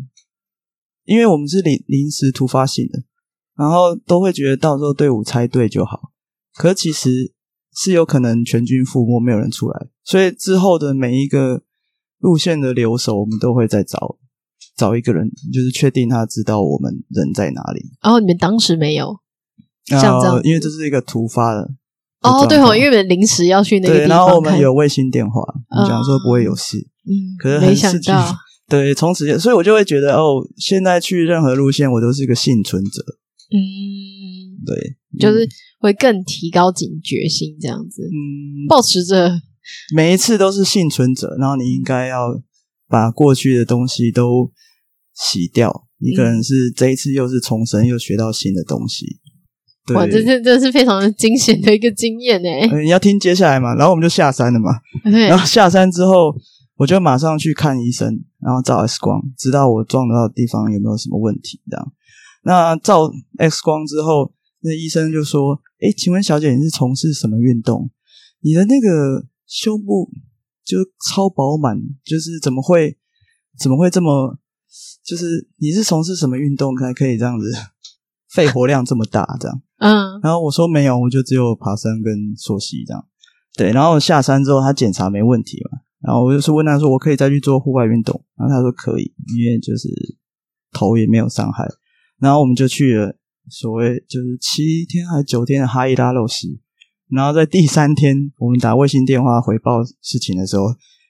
[1.06, 3.04] 因为我们是临临时突发性的，
[3.56, 6.12] 然后都会觉得到时候队伍拆队就好，
[6.56, 7.34] 可是其实
[7.76, 11.62] 是有可能全军覆没，没有人出来，所以之后的每一个
[12.20, 14.18] 路线的留守，我们都会再找
[14.76, 17.82] 找一个人，就是确定他知道我们人在哪里。
[18.02, 19.16] 然哦，你们当时没有
[19.86, 21.70] 像这样，因为这是一个突发的。
[22.22, 25.42] 哦，对哦，因为你们临时要去那个地方，对，然后我们有卫星电话，
[25.82, 28.36] 我想说不会有事，嗯，可是没想到。
[28.70, 33.04] 对，从此所以我就会觉得哦，现在去任何路线，我都是一个幸存者。
[33.52, 33.60] 嗯，
[34.66, 35.48] 对，就是
[35.80, 38.02] 会更提高警觉性，这样子。
[38.04, 39.32] 嗯，保持着
[39.94, 42.42] 每一次都是幸存者，然后你应该要
[42.94, 44.52] 把过去的东西都
[45.16, 45.88] 洗掉。
[45.98, 49.18] 你可能是这一次又是重生，又学到新的东西。
[49.88, 52.50] 对，哇，这这这是非常的惊险的一个经验呢。
[52.84, 54.70] 你要听接下来嘛，然后我们就下山了嘛。
[55.12, 56.36] 对，然后下山之后。
[56.76, 58.08] 我就马上去看医生，
[58.42, 61.62] 然后照 X 光，知道我撞到的地方有没有什么问题。
[61.70, 61.94] 这样，
[62.44, 67.92] 那照 X 光之后，那医生就说：“诶，请问小姐，你是从事什么运动？
[68.42, 70.10] 你的那个胸部
[70.66, 70.78] 就
[71.10, 72.98] 超饱满，就是怎么会
[73.60, 74.38] 怎么会这么？
[75.04, 77.52] 就是你是从事什么运动才可以这样子，
[78.34, 79.26] 肺活量这么大？
[79.40, 79.62] 这样？
[79.80, 80.20] 嗯。
[80.22, 83.06] 然后我说没有，我就只有爬山跟溯溪这样。
[83.56, 89.88] 对，然后下山之后，他检查没问题嘛。”然后我就是问他说：“我可以再去做户外运动？”然后他说：“可以，因为就是
[90.72, 91.66] 头也没有伤害。”
[92.20, 93.16] 然后我们就去了
[93.50, 96.60] 所谓就是七天还是九天的哈伊拉肉溪。
[97.16, 100.64] 然后在第三天，我们打卫星电话回报事情的时候，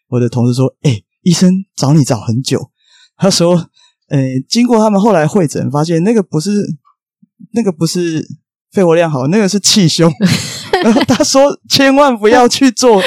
[0.10, 2.70] 我的同事说：“哎，医生找你找很久。”
[3.16, 3.70] 他说
[4.10, 6.52] ：“哎，经过他们后来会诊，发现那个不是
[7.54, 8.28] 那个不是
[8.72, 10.12] 肺活量好，那个是气胸。”
[10.86, 13.02] 然后他说：“千万不要去做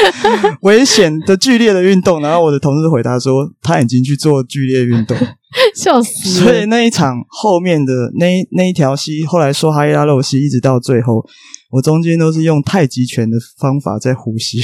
[0.63, 5.17] 危险的剧烈的运动。”然后我的同事回答说：“他已经去做剧烈运动，
[5.77, 11.23] 笑死。”所以那一场后面的那那一条溪，后来说哈伊拉肉溪，一直到最后，
[11.71, 14.59] 我中间都是用太极拳的方法在呼吸，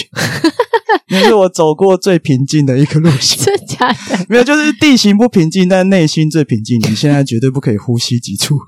[1.11, 3.45] 那是我走过最平静的一个路线。
[3.45, 4.27] 真假的？
[4.29, 6.81] 没有，就是地形不平静，但内心最平静。
[6.81, 8.59] 你现在绝对不可以呼吸急促。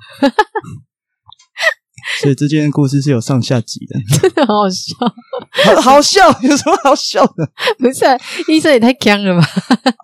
[2.21, 4.95] 所以这件故事是有上下集的， 真的好好笑，
[5.75, 7.49] 好，好笑，有什么好笑的？
[7.79, 8.05] 不是，
[8.53, 9.47] 医生也太强了吧？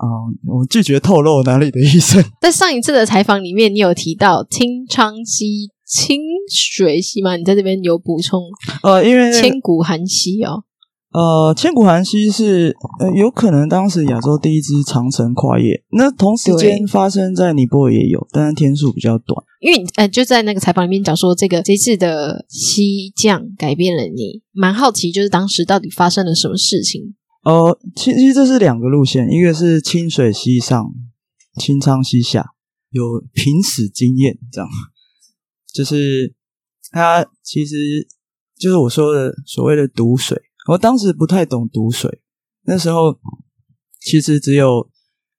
[0.00, 2.24] 哦，我拒绝透露哪里的医生。
[2.40, 7.36] 在上一次的采访里面，你有提到清昌溪、清水溪吗？
[7.36, 8.40] 你在这边有补充？
[8.82, 10.64] 呃，因为千古寒溪哦。
[11.12, 15.75] 呃，千古寒溪是呃，有可能当时亚洲第一支长城跨越。
[15.90, 19.45] 那同时间发生在尼泊尔也有，但是天数比较短。
[19.61, 27.16] 因为呃，就在那个采访里面讲说，这个这次的西降改变了你，蛮好奇，就是当时到底发生了什么事情？
[27.43, 30.93] 呃，其实这是两个路线，一个是清水溪上，
[31.61, 32.51] 清仓溪下，
[32.91, 34.68] 有濒死经验，这样，
[35.74, 36.32] 就是
[36.93, 38.07] 它其实
[38.57, 40.41] 就是我说的所谓的毒水。
[40.68, 42.22] 我当时不太懂毒水，
[42.64, 43.18] 那时候
[44.00, 44.90] 其实只有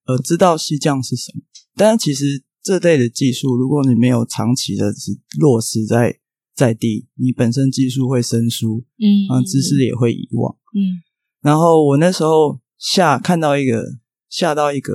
[0.06, 1.42] 呃知道溪降是什么，
[1.76, 4.94] 但是其实这类的技术，如果你没有长期的
[5.40, 6.20] 落实在
[6.56, 11.02] 在地，你本身技术会生疏，嗯，啊，知识也会遗忘，嗯。
[11.42, 13.84] 然后我那时候下看到一个
[14.30, 14.94] 下到一个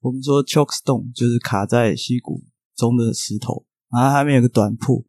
[0.00, 2.44] 我们说 choke stone，就是卡在溪谷
[2.76, 5.04] 中的石头，然后它下面有个短瀑，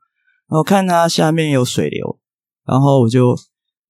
[0.48, 2.20] 然后看它下面有水流，
[2.66, 3.38] 然后我就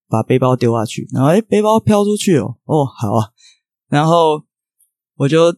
[0.10, 3.30] 把背包丢下去，然后诶背包飘出去哦，哦好啊，
[3.90, 4.44] 然后
[5.18, 5.56] 我就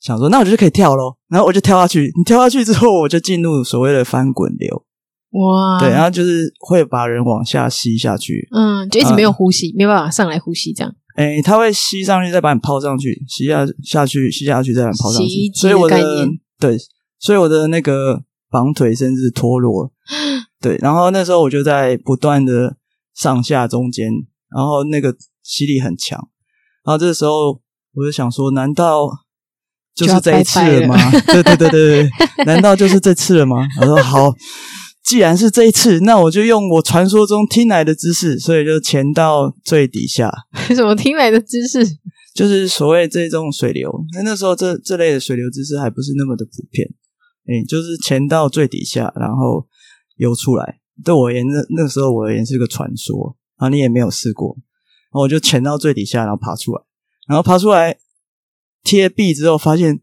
[0.00, 4.84] 想说那我就可以跳咯，然后我就跳下去，你跳下去之后我就进入所谓的翻滚流。
[5.30, 10.94] 哇，对，然后就是会把人往下吸下去，嗯，就一直没有呼吸，嗯、没有办法上来呼吸，这样。
[11.14, 15.28] 哎，他会吸上去，再把你抛上去，吸下下去，吸下去，再把你抛上去。
[15.54, 16.26] 所以我的
[16.58, 16.78] 对，
[17.18, 19.90] 所以我的那个绑腿甚至脱落。
[20.60, 22.76] 对，然后那时候我就在不断的
[23.16, 24.10] 上下中间，
[24.54, 26.18] 然后那个吸力很强，
[26.84, 27.60] 然后这个时候
[27.94, 29.08] 我就想说，难道
[29.94, 31.10] 就是这一次了吗？
[31.26, 32.10] 对对对对对，
[32.44, 33.56] 难道就是这次了吗？
[33.80, 34.32] 我说好。
[35.08, 40.28] 既然是这一次，那我就用我传说中听来的知识，所以就潜到最底下。
[40.74, 41.78] 什么听来的知识？
[42.34, 43.88] 就是所谓这种水流。
[44.14, 46.88] 那那时候这这类的水流知识还不是那么的普遍。
[47.46, 49.68] 嗯，就是潜到最底下，然后
[50.16, 50.80] 游出来。
[51.04, 53.36] 对我而言，那那时候我而言是个传说。
[53.58, 56.82] 然后你也没有试过，然后我就潜到最底下，然后爬出来，
[57.26, 57.96] 然后爬出来
[58.84, 60.00] 贴壁之后，发现，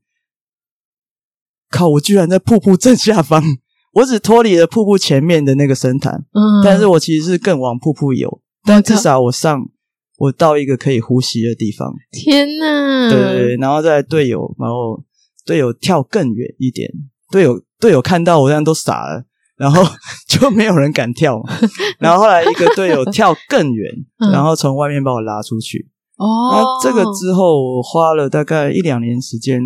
[1.70, 1.88] 靠！
[1.90, 3.44] 我居然在瀑布正下方。
[3.92, 9.70] 我只脱离了瀑布前面的那个深潭，嗯，但是我其实是更往瀑布游，但至少我上，
[10.18, 11.94] 我到一个可以呼吸的地方。
[12.12, 13.08] 天哪！
[13.12, 15.04] 对对对，然后再队友，然后
[15.46, 16.92] 队友跳更远一点，
[17.30, 19.28] 队友队友看到我这样都傻了，
[19.58, 19.84] 然后
[20.28, 21.54] 就没有人敢跳嘛。
[22.00, 23.92] 然后后来一个队友跳更远，
[24.32, 25.90] 然后从外面把我拉出去。
[26.18, 29.62] 哦，那这个之后我花了大概一两年时间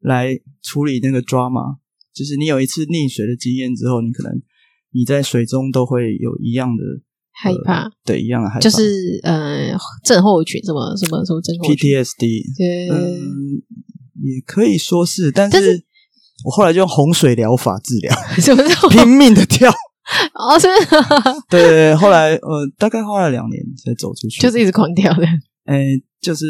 [0.00, 1.76] 来处理那个 drama。
[2.14, 4.32] 就是你有一次溺水的经验之后，你可能
[4.92, 6.82] 你在水中都会有一样的
[7.30, 9.72] 害怕，呃、对，一样的害怕，就是呃，
[10.04, 13.62] 症候群什么什么什么症候群 PTSD，对、嗯，
[14.22, 15.82] 也可以说是，但是
[16.44, 19.70] 我后来就用洪水疗法治疗， 什么叫拼命的跳？
[20.34, 20.66] 哦，是，
[21.48, 25.24] 对对对，后来呃，大概花了两年才走出去，就是一直狂跳的，
[25.64, 25.84] 哎、呃，
[26.20, 26.46] 就是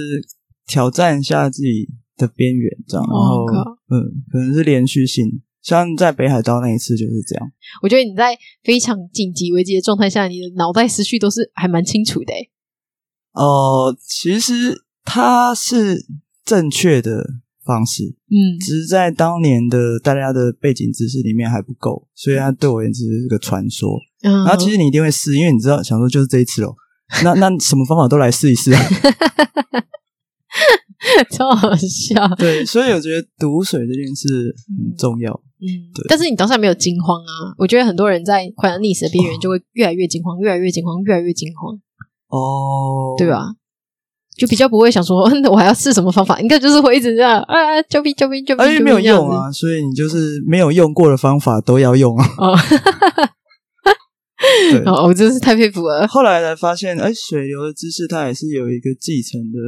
[0.67, 5.43] 挑战一下自己的边缘，这样，然后、哦、嗯，可能是连续性。
[5.63, 7.49] 像在北海道那一次就是这样。
[7.83, 12.33] 我觉得你在非常紧急危机的状态下，你的脑袋思绪都是还蛮清楚的。
[13.33, 16.05] 哦、呃，其实它是
[16.45, 17.25] 正确的
[17.65, 23.99] 方式，嗯，只是在当年的大家的背景知识里面还不够，所以它对我而言只是个传说。
[24.23, 26.75] 嗯，然后其实你一定会试，因为你知道，想说就是这一次哦。
[27.25, 28.81] 那那什么方法都来试一试啊。
[31.31, 36.05] 超好笑，对，所以我觉得读水这件事很重要，嗯，对。
[36.09, 37.53] 但是你当下没有惊慌啊？
[37.59, 41.75] 我觉得很多人在快要溺死的边缘，就会越来越惊慌，越来越惊慌，越来越惊慌。
[42.29, 43.45] 哦，对吧？
[44.37, 46.41] 就比较不会想说， 我还要试什么方法？
[46.41, 48.65] 应该就是会一直这样啊，救命，救命，救命！
[48.65, 52.27] 而且没有用啊，所以你就是没有用过的方法都要用啊。
[52.39, 52.57] 哦，
[54.73, 56.07] 对，哦，我真是太佩服了。
[56.09, 59.59] 后来才发现，哎，水流的知识它也是有一个继承的。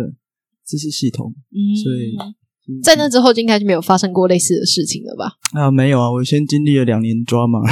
[0.66, 2.16] 知识系统，嗯，所以
[2.82, 5.30] 在那之后就应该就没有发生过类似的事情了吧？
[5.52, 7.60] 啊，没有啊，我先经历了两年抓嘛，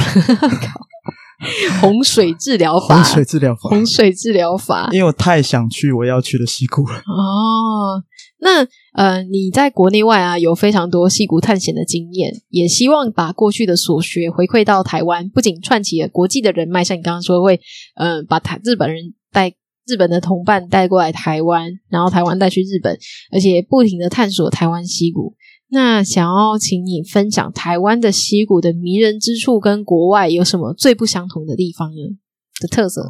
[1.81, 6.95] 洪水治疗法，洪水治疗法，洪水治疗法，因为我太想去我要去的溪谷了。
[6.97, 8.03] 哦，
[8.39, 17.59] 那呃，你在国内外啊有非常多溪谷探险的经验，也希望把过去的所学回馈到台湾，不仅串起了国际的人脉，像你刚刚说会，
[17.95, 19.53] 嗯、呃，把台日本人带。
[19.85, 22.97] 日本的同伴带过来台湾，然后台湾带去日本，
[23.33, 25.35] 而且不停的探索台湾溪谷。
[25.73, 32.15] 那想要请你分享台湾的溪谷的迷人之处，跟国外有什么最不相同的地方呢？
[32.61, 33.01] 的特色？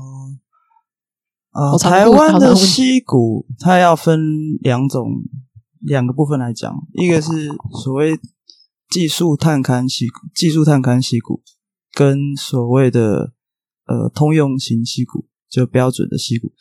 [1.52, 4.18] 啊、呃，台湾的溪谷它要分
[4.62, 5.24] 两种
[5.82, 7.50] 两个部分来讲，一个是
[7.84, 8.18] 所谓
[8.90, 11.42] 技术探勘溪谷，技术探勘溪谷，
[11.94, 13.34] 跟所谓的
[13.86, 15.28] 呃通用型溪谷。
[15.54, 16.52] 就标准的溪谷，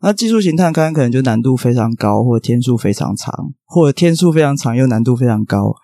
[0.00, 5.74] 那技术型探勘可能就难度非常高，或者天数非常长，或者天数非常长又难度非常高。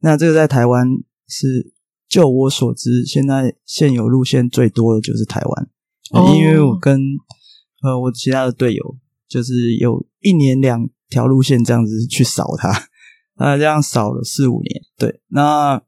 [0.00, 0.86] 那这个在台湾
[1.28, 1.72] 是，
[2.08, 5.68] 就我所知，现在现有路线最多的就是台湾。
[6.12, 7.00] 哦，因为我跟
[7.82, 8.96] 呃我其他的队友，
[9.28, 12.70] 就是有一年两条路线这样子去扫它，
[13.38, 14.80] 那这样扫了四五年。
[14.96, 15.82] 对，那。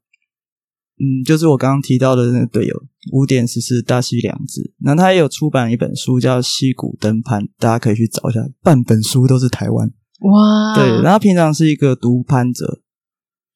[0.99, 2.75] 嗯，就是我刚刚提到的那个队友
[3.13, 9.89] 五点十四大西良子，那他也有出版一本书叫《溪谷登攀》，大家可以去找一下，半本书都是台湾
[10.19, 10.75] 哇。
[10.75, 12.81] 对，然后他平常是一个独攀者，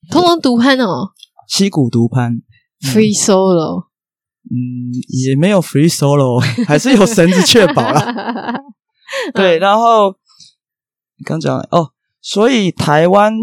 [0.09, 1.11] 通常独攀哦，
[1.49, 2.41] 溪谷独攀
[2.81, 3.87] ，free solo，
[4.45, 8.63] 嗯，也没有 free solo，还是有绳子确保啦。
[9.35, 10.15] 对，然后
[11.25, 11.91] 刚讲哦，
[12.21, 13.33] 所以台湾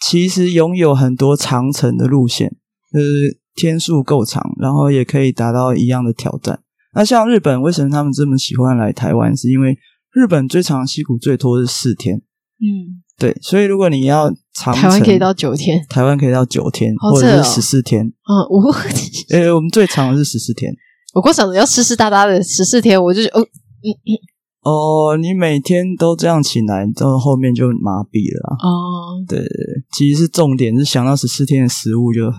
[0.00, 2.56] 其实拥有很多长城的路线，
[2.96, 6.60] 就是天数够长，然后也可以达到一样的挑战。
[6.94, 9.36] 那像日本，为什么他们这么喜欢来台湾？
[9.36, 9.76] 是因为
[10.14, 12.16] 日本最长的溪谷最多是四天。
[12.16, 18.06] 嗯，对，所以如果你要长，台湾可以到九天，台湾可以到九天，哦、或者是十四天。
[18.06, 18.74] 嗯，我，
[19.36, 20.74] 呃，我们最长的是十四天。
[21.12, 24.16] 我光想着要湿湿哒哒的十四天，我就哦，嗯嗯，
[24.62, 28.56] 哦，你每天都这样起来，到后面就麻痹了。
[28.56, 29.46] 哦，对，
[29.94, 32.32] 其实是重点是想到十四天的食物就。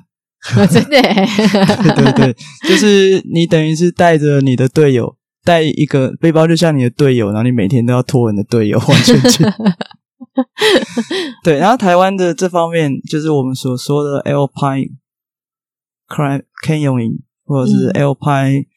[0.72, 1.02] 真的，
[1.84, 2.36] 对对对，
[2.70, 9.44] 就是你等于是带着你的队友，带一个背包，就像你的队友，然后你每天都要拖你的队友完全去。
[11.44, 14.92] 对，然后台湾的这方面，就是我们所说的 Alpine
[16.64, 18.68] Canyoning，或者是 Alpine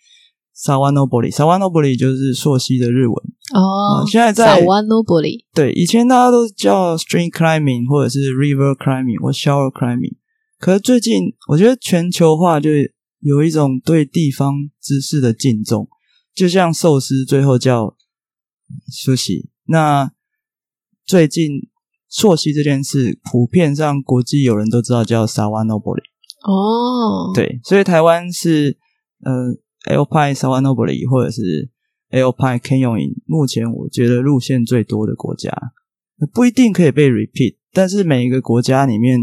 [0.56, 3.14] Sawanobori，Sawanobori 就是溯溪的日文
[3.54, 4.04] 哦。
[4.10, 10.14] 现在在 Sawanobori，对，以前大家都叫 Stream Climbing，或者是 River Climbing，或 Shower Climbing。
[10.60, 12.68] 可是最近，我觉得全球化就
[13.20, 15.88] 有一种对地方知识的敬重，
[16.34, 17.96] 就像寿司最后叫
[18.92, 19.48] sushi。
[19.64, 20.12] 那
[21.06, 21.70] 最近
[22.10, 26.02] 溯溪这件事，普遍上国际有人都知道叫 Sawanobori。
[26.46, 28.76] 哦，对，所以台湾是
[29.24, 31.70] 呃 Alpine Sawanobori 或者是
[32.10, 35.50] Alpine Canyoning，目前我觉得路线最多的国家，
[36.34, 39.20] 不一定可以被 repeat，但是每一个国家里面，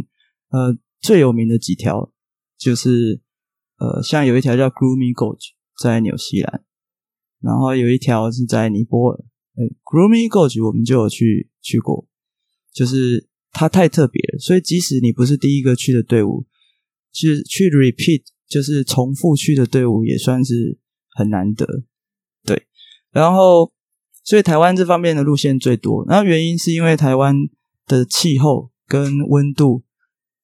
[0.50, 0.76] 呃。
[1.00, 2.12] 最有名的几条
[2.58, 3.22] 就是，
[3.78, 6.64] 呃，像有一条叫 Gloomy Gorge 在纽西兰，
[7.40, 9.24] 然后有一条是在尼泊尔。
[9.56, 12.08] 哎，Gloomy Gorge 我们就有去去过，
[12.74, 16.46] 就是它太特别了，所以即使你不是第一个去的队伍，
[17.12, 20.80] 去去 repeat 就是重复去的队伍也算是
[21.12, 21.84] 很难得。
[22.44, 22.68] 对，
[23.12, 23.72] 然后
[24.24, 27.36] 所以台湾这方面的路线最多，那原因是因为台湾
[27.86, 29.84] 的气候跟温度。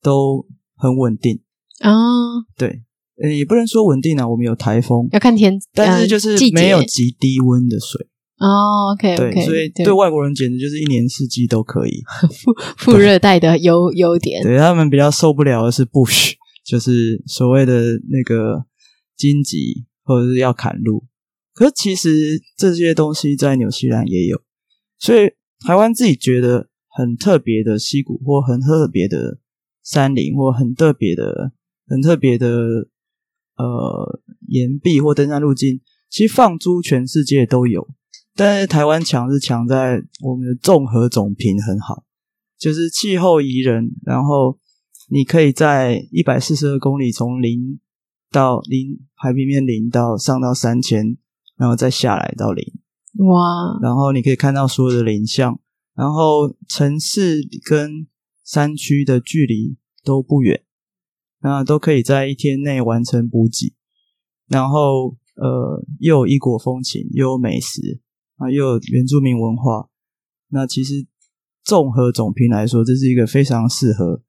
[0.03, 0.45] 都
[0.75, 1.41] 很稳定
[1.79, 2.43] 啊，oh.
[2.57, 2.83] 对，
[3.23, 8.05] 呃，也不能说稳定啊，我们有台风，要看天，但是就是没有极低温的水
[8.37, 8.89] 哦。
[8.89, 12.03] Oh, OK，对，所以对外国人简直就是一年四季都可以。
[12.77, 16.33] 副副热带的优优点，对他们比较受不了的是 bush，
[16.65, 18.65] 就是所谓的那个
[19.15, 21.05] 荆棘或者是要砍路。
[21.53, 24.41] 可是其实这些东西在纽西兰也有，
[24.99, 25.31] 所以
[25.65, 29.39] 台湾自己觉得很特别的溪谷或很特别的。
[29.83, 31.51] 山林或很特别的、
[31.87, 32.47] 很特别的
[33.57, 37.87] 呃岩壁或登山路径，其实放诸全世界都有。
[38.35, 42.03] 但是台湾强是强在我们的综合总评很好，
[42.57, 44.57] 就是气候宜人，然后
[45.09, 47.79] 你可以在一百四十二公里从零
[48.31, 51.15] 到零海平面零到上到三千，
[51.57, 52.65] 然后再下来到零，
[53.19, 53.79] 哇！
[53.83, 55.59] 然后你可以看到所有的林相，
[55.93, 58.07] 然后城市跟
[58.43, 60.63] 山区的距离都不远，
[61.41, 63.73] 那都可以在一天内完成补给，
[64.47, 68.01] 然后呃，又有异国风情，又有美食
[68.35, 69.89] 啊，又有原住民文化。
[70.49, 71.07] 那其实
[71.63, 74.21] 综合总评来说，这是一个非常适合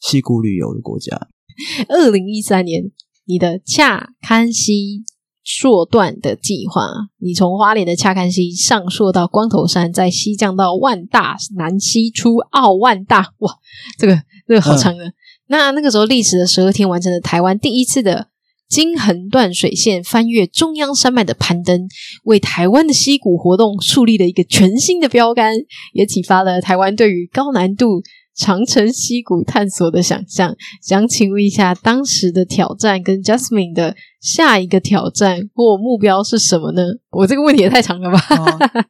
[0.00, 1.28] 溪谷旅游的国家。
[1.88, 2.90] 二零一三年，
[3.24, 5.04] 你的恰堪西。
[5.44, 6.88] 朔段的计划，
[7.20, 13.54] 你从花莲的恰堪溪上溯到光头山，再西降到万大南西出澳万大，哇，
[13.98, 14.18] 这个
[14.48, 15.12] 这个好长的。
[15.48, 18.28] 那那个时候历时了十二天，完成了台湾第一次的
[18.68, 21.86] 金横断水线翻越中央山脉的攀登，
[22.24, 25.54] 为台湾的溪谷活动树立了一个全新的标杆，
[25.92, 28.02] 也启发了台湾对于高难度。
[28.36, 36.82] 长城溪谷探索的想象，想请问一下，当时的挑战跟 Jasmine 的下一个挑战或目标是什么呢？
[37.10, 38.18] 我这个问题也太长了吧？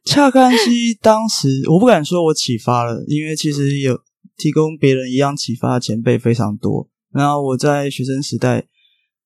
[0.03, 3.99] 恰堪溪当时我不敢说我启发了，因为其实有
[4.35, 6.89] 提供别人一样启发的前辈非常多。
[7.13, 8.65] 然后我在学生时代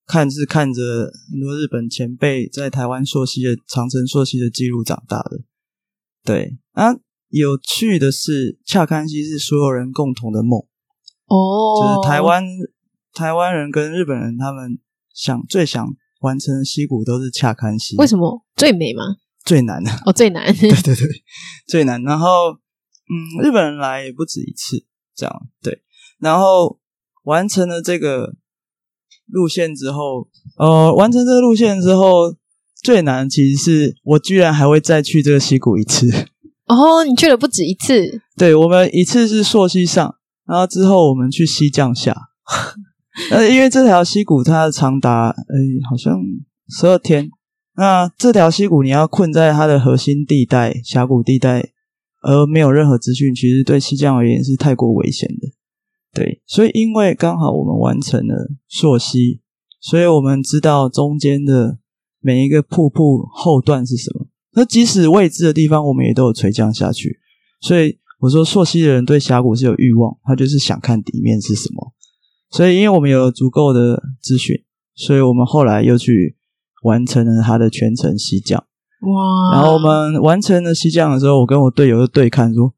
[0.06, 5.40] 看是看着很多日本前辈在台湾溯溪的长城溯溪的记录长大的。
[6.24, 6.94] 对啊。
[7.30, 10.60] 有趣的是，恰堪溪是所有人共同的梦
[11.26, 11.96] 哦，oh.
[11.96, 12.44] 就是台湾
[13.14, 14.78] 台湾人跟日本人他们
[15.14, 15.86] 想最想
[16.20, 17.96] 完成的溪谷都是恰堪溪。
[17.96, 18.44] 为什么？
[18.56, 19.04] 最美吗？
[19.44, 20.44] 最难的哦，oh, 最难。
[20.52, 21.06] 对对对，
[21.66, 22.02] 最难。
[22.02, 25.82] 然后，嗯，日本人来也不止一次，这样对。
[26.18, 26.78] 然后
[27.22, 28.34] 完成了这个
[29.26, 30.28] 路线之后，
[30.58, 32.36] 呃，完成这个路线之后，
[32.82, 36.08] 最难其实是我居然还会再去这个溪谷一次。
[36.70, 38.20] 哦，你去了不止一次。
[38.36, 40.14] 对，我们一次是溯溪上，
[40.46, 42.16] 然后之后我们去溪降下。
[43.32, 45.54] 呃，因为这条溪谷它长达，哎，
[45.90, 46.16] 好像
[46.68, 47.28] 十二天。
[47.76, 51.70] 那这条溪谷你要困在它的核心地带峡谷地带
[52.22, 55.48] 而没有任何资讯，其实对溪降而言是太过危险的。
[56.12, 59.40] 对，所以因为刚好我们完成了溯溪，
[59.80, 61.78] 所以我们知道中间的
[62.20, 64.19] 每一个瀑布后段是什么。
[64.52, 67.18] 那即使未知的地方，我们也都有垂降下去。
[67.60, 71.92] 所以我说，朔溪的人对峡谷是有欲望，他就是想看底面是什么。
[72.50, 74.56] 所以，因为我们有足够的资讯，
[74.94, 76.36] 所以我们后来又去
[76.82, 78.64] 完成了他的全程西降。
[79.02, 79.54] 哇！
[79.54, 82.74] 然后我们完成了西降的时候，我跟我队友就对看说。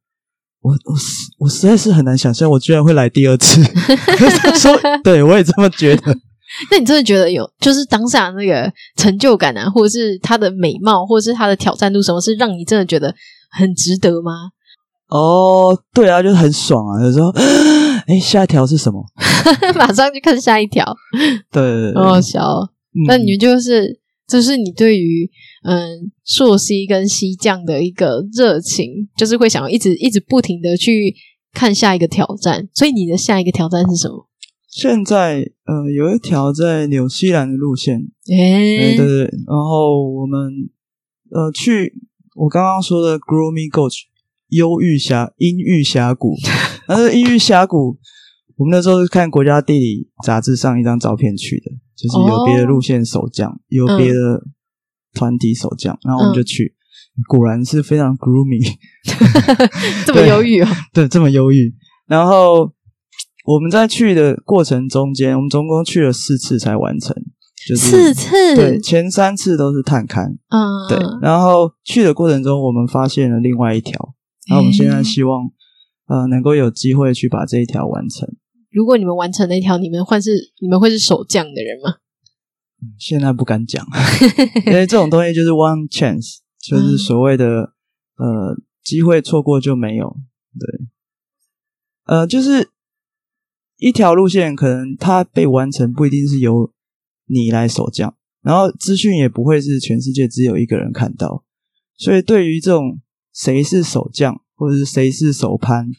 [0.60, 3.60] 我我实我实在是很难想象，我居然会来第二次。
[4.54, 6.16] 说， 对我也这么觉得。
[6.70, 13.14] 那你真的觉得有，就是当下那个成就感啊，或者是它的美貌，或者是它的挑战度，什么是让你真的觉得
[13.50, 14.50] 很值得吗？
[15.08, 17.04] 哦，对啊，就是很爽啊！
[17.04, 17.28] 有时候，
[18.06, 19.04] 哎，下一条是什么？
[19.76, 20.84] 马上就看下一条。
[21.52, 22.68] 对，很好笑。
[23.06, 24.00] 那你就是。
[24.28, 25.28] 就是你对于
[25.62, 31.14] 嗯朔西跟西将的一个热情，就是会想要一直一直不停的去
[31.52, 32.66] 看下一个挑战。
[32.72, 34.26] 所以你的下一个挑战是什么？
[34.72, 37.98] 现在呃有一条在纽西兰的路线，
[38.32, 39.24] 哎，对对对。
[39.46, 40.50] 然后我们
[41.30, 41.92] 呃去
[42.34, 44.04] 我刚刚说的 Gloomy Gorge
[44.48, 46.34] 忧郁峡阴郁峡谷，
[46.88, 47.98] 但是阴郁峡谷，
[48.56, 51.70] 我们那时候是看国家地理杂志上一张照片去的。
[51.94, 54.42] 就是有别的路线守将，哦、有别的
[55.12, 56.74] 团体守将，嗯、然后我们就去，
[57.28, 58.74] 果然是非常 gloomy，
[60.04, 60.68] 这么忧郁 啊！
[60.92, 61.72] 对，这么忧郁。
[62.08, 62.72] 然后
[63.44, 67.14] 我们在去的过程中间，我们总共去了四次才完成，
[67.66, 68.54] 就是四次。
[68.54, 70.98] 对，前三次都是探勘，嗯，对。
[71.20, 74.14] 然后去的过程中，我们发现了另外一条，
[74.48, 75.44] 然后我们现在希望，
[76.08, 78.28] 嗯、呃，能够有机会去把这一条完成。
[78.70, 81.96] 如果你们完成那条，你们会是你们会是守将的人吗？
[82.98, 83.84] 现在不敢讲，
[84.66, 87.72] 因为这种东西就是 one chance，就是所谓的、
[88.18, 90.16] 嗯、呃机会错过就没有。
[90.58, 90.86] 对，
[92.06, 92.70] 呃，就是
[93.82, 96.72] 一条路线，可能它被完成不一定是由
[97.26, 101.42] 你来守将，然后资讯也不会是全世界只有一个人看到，
[101.96, 103.00] 所以对于这种
[103.34, 105.90] 谁是守将或者是谁是首攀，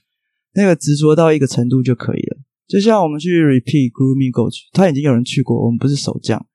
[0.53, 2.37] 那个执着到一个程度就可以了。
[2.69, 6.47] 就像我们去 repeat grooming go，他已经有人去过，我们不是守将，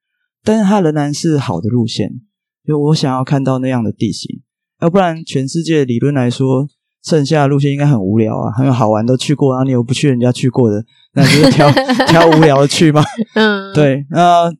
[0.43, 2.21] 但是它仍然是好的路线。
[2.65, 4.41] 就我想要看到那样的地形，
[4.81, 6.67] 要不然全世界理论来说，
[7.09, 10.83] 剩下的路线应该很无聊啊，很有好玩都去过，然后你又不去人家去过的，
[11.13, 11.71] 那就是挑
[12.07, 13.03] 挑无聊的去吗？
[13.33, 14.05] 嗯，对。
[14.11, 14.51] 那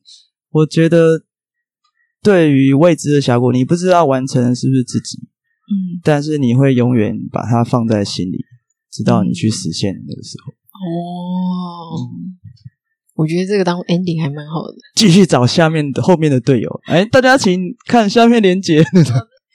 [0.50, 1.22] 我觉得，
[2.22, 8.44] 对于未知的峡谷，你不知道完成的是不是自己，嗯，但是你会永远把它放在心里，
[8.90, 10.52] 直到你去实现那个时候。
[10.52, 12.08] 哦，
[13.14, 14.74] 我觉得这个当 ending 还蛮好的。
[14.96, 18.82] 继续找下面的后面的队友，哎，大家请看下面连结。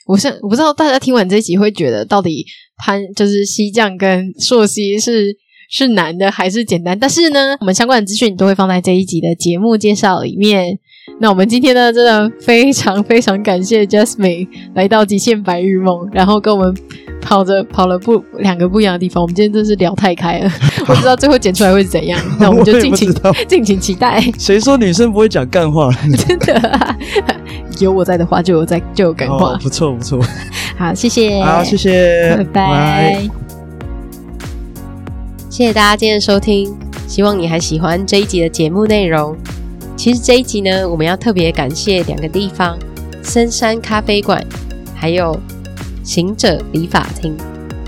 [0.05, 2.45] 我是我不知道大家听完这一集会觉得到底
[2.77, 5.35] 潘就是西匠跟硕西是
[5.69, 6.97] 是难的还是简单？
[6.97, 10.77] 但是呢，我们相关的资讯都会放在这一集的节目介绍里面。
[11.19, 16.75] 那我们今天呢，真的非常非常感谢 Jasmine 来到极限白日梦，然后跟我们
[17.25, 19.21] 跑着跑了不两个不一样的地方。
[19.21, 20.51] 我们今天真是聊太开了，
[20.87, 22.19] 我不知道最后剪出来会是怎样。
[22.39, 23.11] 那我们就敬请
[23.47, 24.21] 敬请期待。
[24.37, 25.91] 谁说女生不会讲干话？
[26.27, 26.95] 真的、啊，
[27.79, 29.53] 有我在的话就有在就有干话。
[29.53, 30.23] 哦、不错不错，
[30.77, 33.29] 好，谢谢，好，谢谢，拜拜。
[35.49, 36.71] 谢谢大家今天的收听，
[37.07, 39.35] 希望你还喜欢这一集的节目内容。
[39.95, 42.77] 其实这一集呢，我们要特别感谢两个地方：
[43.23, 44.45] 深山咖啡馆，
[44.93, 45.35] 还有
[46.05, 47.35] 行者理发厅。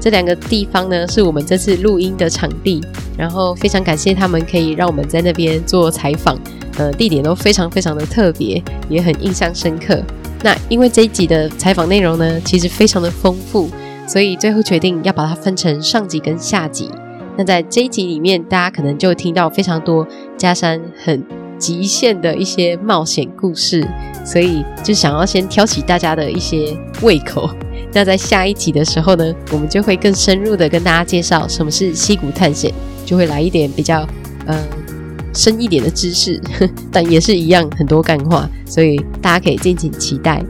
[0.02, 2.82] 这两个地方呢，是我们这次录音的场地。
[3.18, 6.38] 然后非常感谢他们可以让我们在那边做采访，
[6.78, 10.00] 呃，地点都非常非常的特别，也很印象深刻。
[10.44, 13.72] 那因为这一集的采访内容呢，其实非常的丰富，
[14.08, 16.92] 所以最后决定要把它分成上集跟下集。
[17.36, 20.08] 那在这一集里面，大家可能就听到非常多
[20.38, 21.26] 加山很
[21.58, 23.84] 极限的一些冒险故事，
[24.24, 27.50] 所以就想要先挑起大家的一些胃口。
[27.98, 32.72] 那在下一集的时候呢，我们就会更深入的跟大家介绍什么是溪谷探险，
[33.04, 34.08] 就会来一点比较
[34.46, 34.56] 呃
[35.34, 36.40] 深一点的知识，
[36.94, 40.44] 但也是一样很多干话，所以大家可以敬请期待。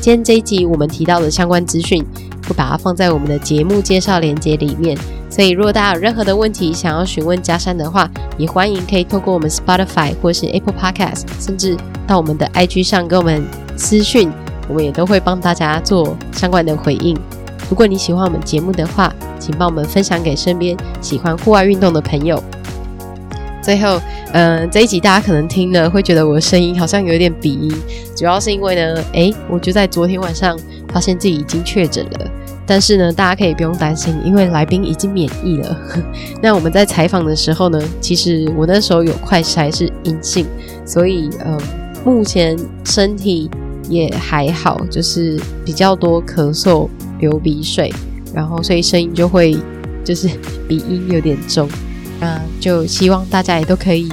[0.00, 2.02] 今天这一集我们提到的相关资讯，
[2.48, 4.96] 会把它放在我们的节目介绍链接里面。
[5.28, 11.76] 所以，如果大家有任何的问题想要询问佳珊的话，也欢迎可以透过我们 Spotify 或是 Apple Podcast，甚至
[12.06, 13.44] 到我们的 IG 上跟我们
[13.76, 14.32] 私讯，
[14.68, 17.16] 我们也都会帮大家做相关的回应。
[17.70, 22.42] 如果你喜欢我们节目的话，请帮我们分享给身边喜欢户外运动的朋友。
[23.62, 23.98] 最后，
[24.34, 27.74] 嗯、这一集大家可能听了会觉得我的声音好像有点鼻音，
[28.14, 30.54] 主要是因为呢，诶，我就在昨天晚上
[30.92, 32.30] 发现自己已经确诊了。
[32.66, 35.76] 但是呢，大家可以不用担心，因为来宾已经免疫了。
[36.42, 40.46] 那我们在采访的时候呢，其实我那时候有快筛是阴性，
[40.84, 41.58] 所以呃，
[42.04, 43.50] 目前身体
[43.88, 46.88] 也还好，就是比较多咳嗽、
[47.20, 47.92] 流鼻水，
[48.34, 49.56] 然后所以声音就会
[50.04, 50.28] 就是
[50.68, 51.68] 鼻音有点重。
[52.20, 54.08] 那就希望大家也都可以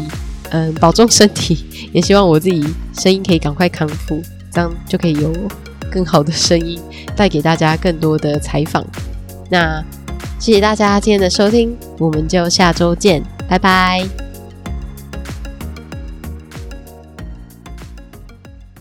[0.49, 2.61] 嗯、保重身体，也希望我自己
[2.99, 5.31] 声音可以赶快康复，这样就可以有
[5.89, 6.77] 更好的声音
[7.15, 8.85] 带给大家更多的采访。
[9.49, 9.81] 那
[10.39, 14.30] 谢谢大家今天的收听，我们就下周见，拜拜。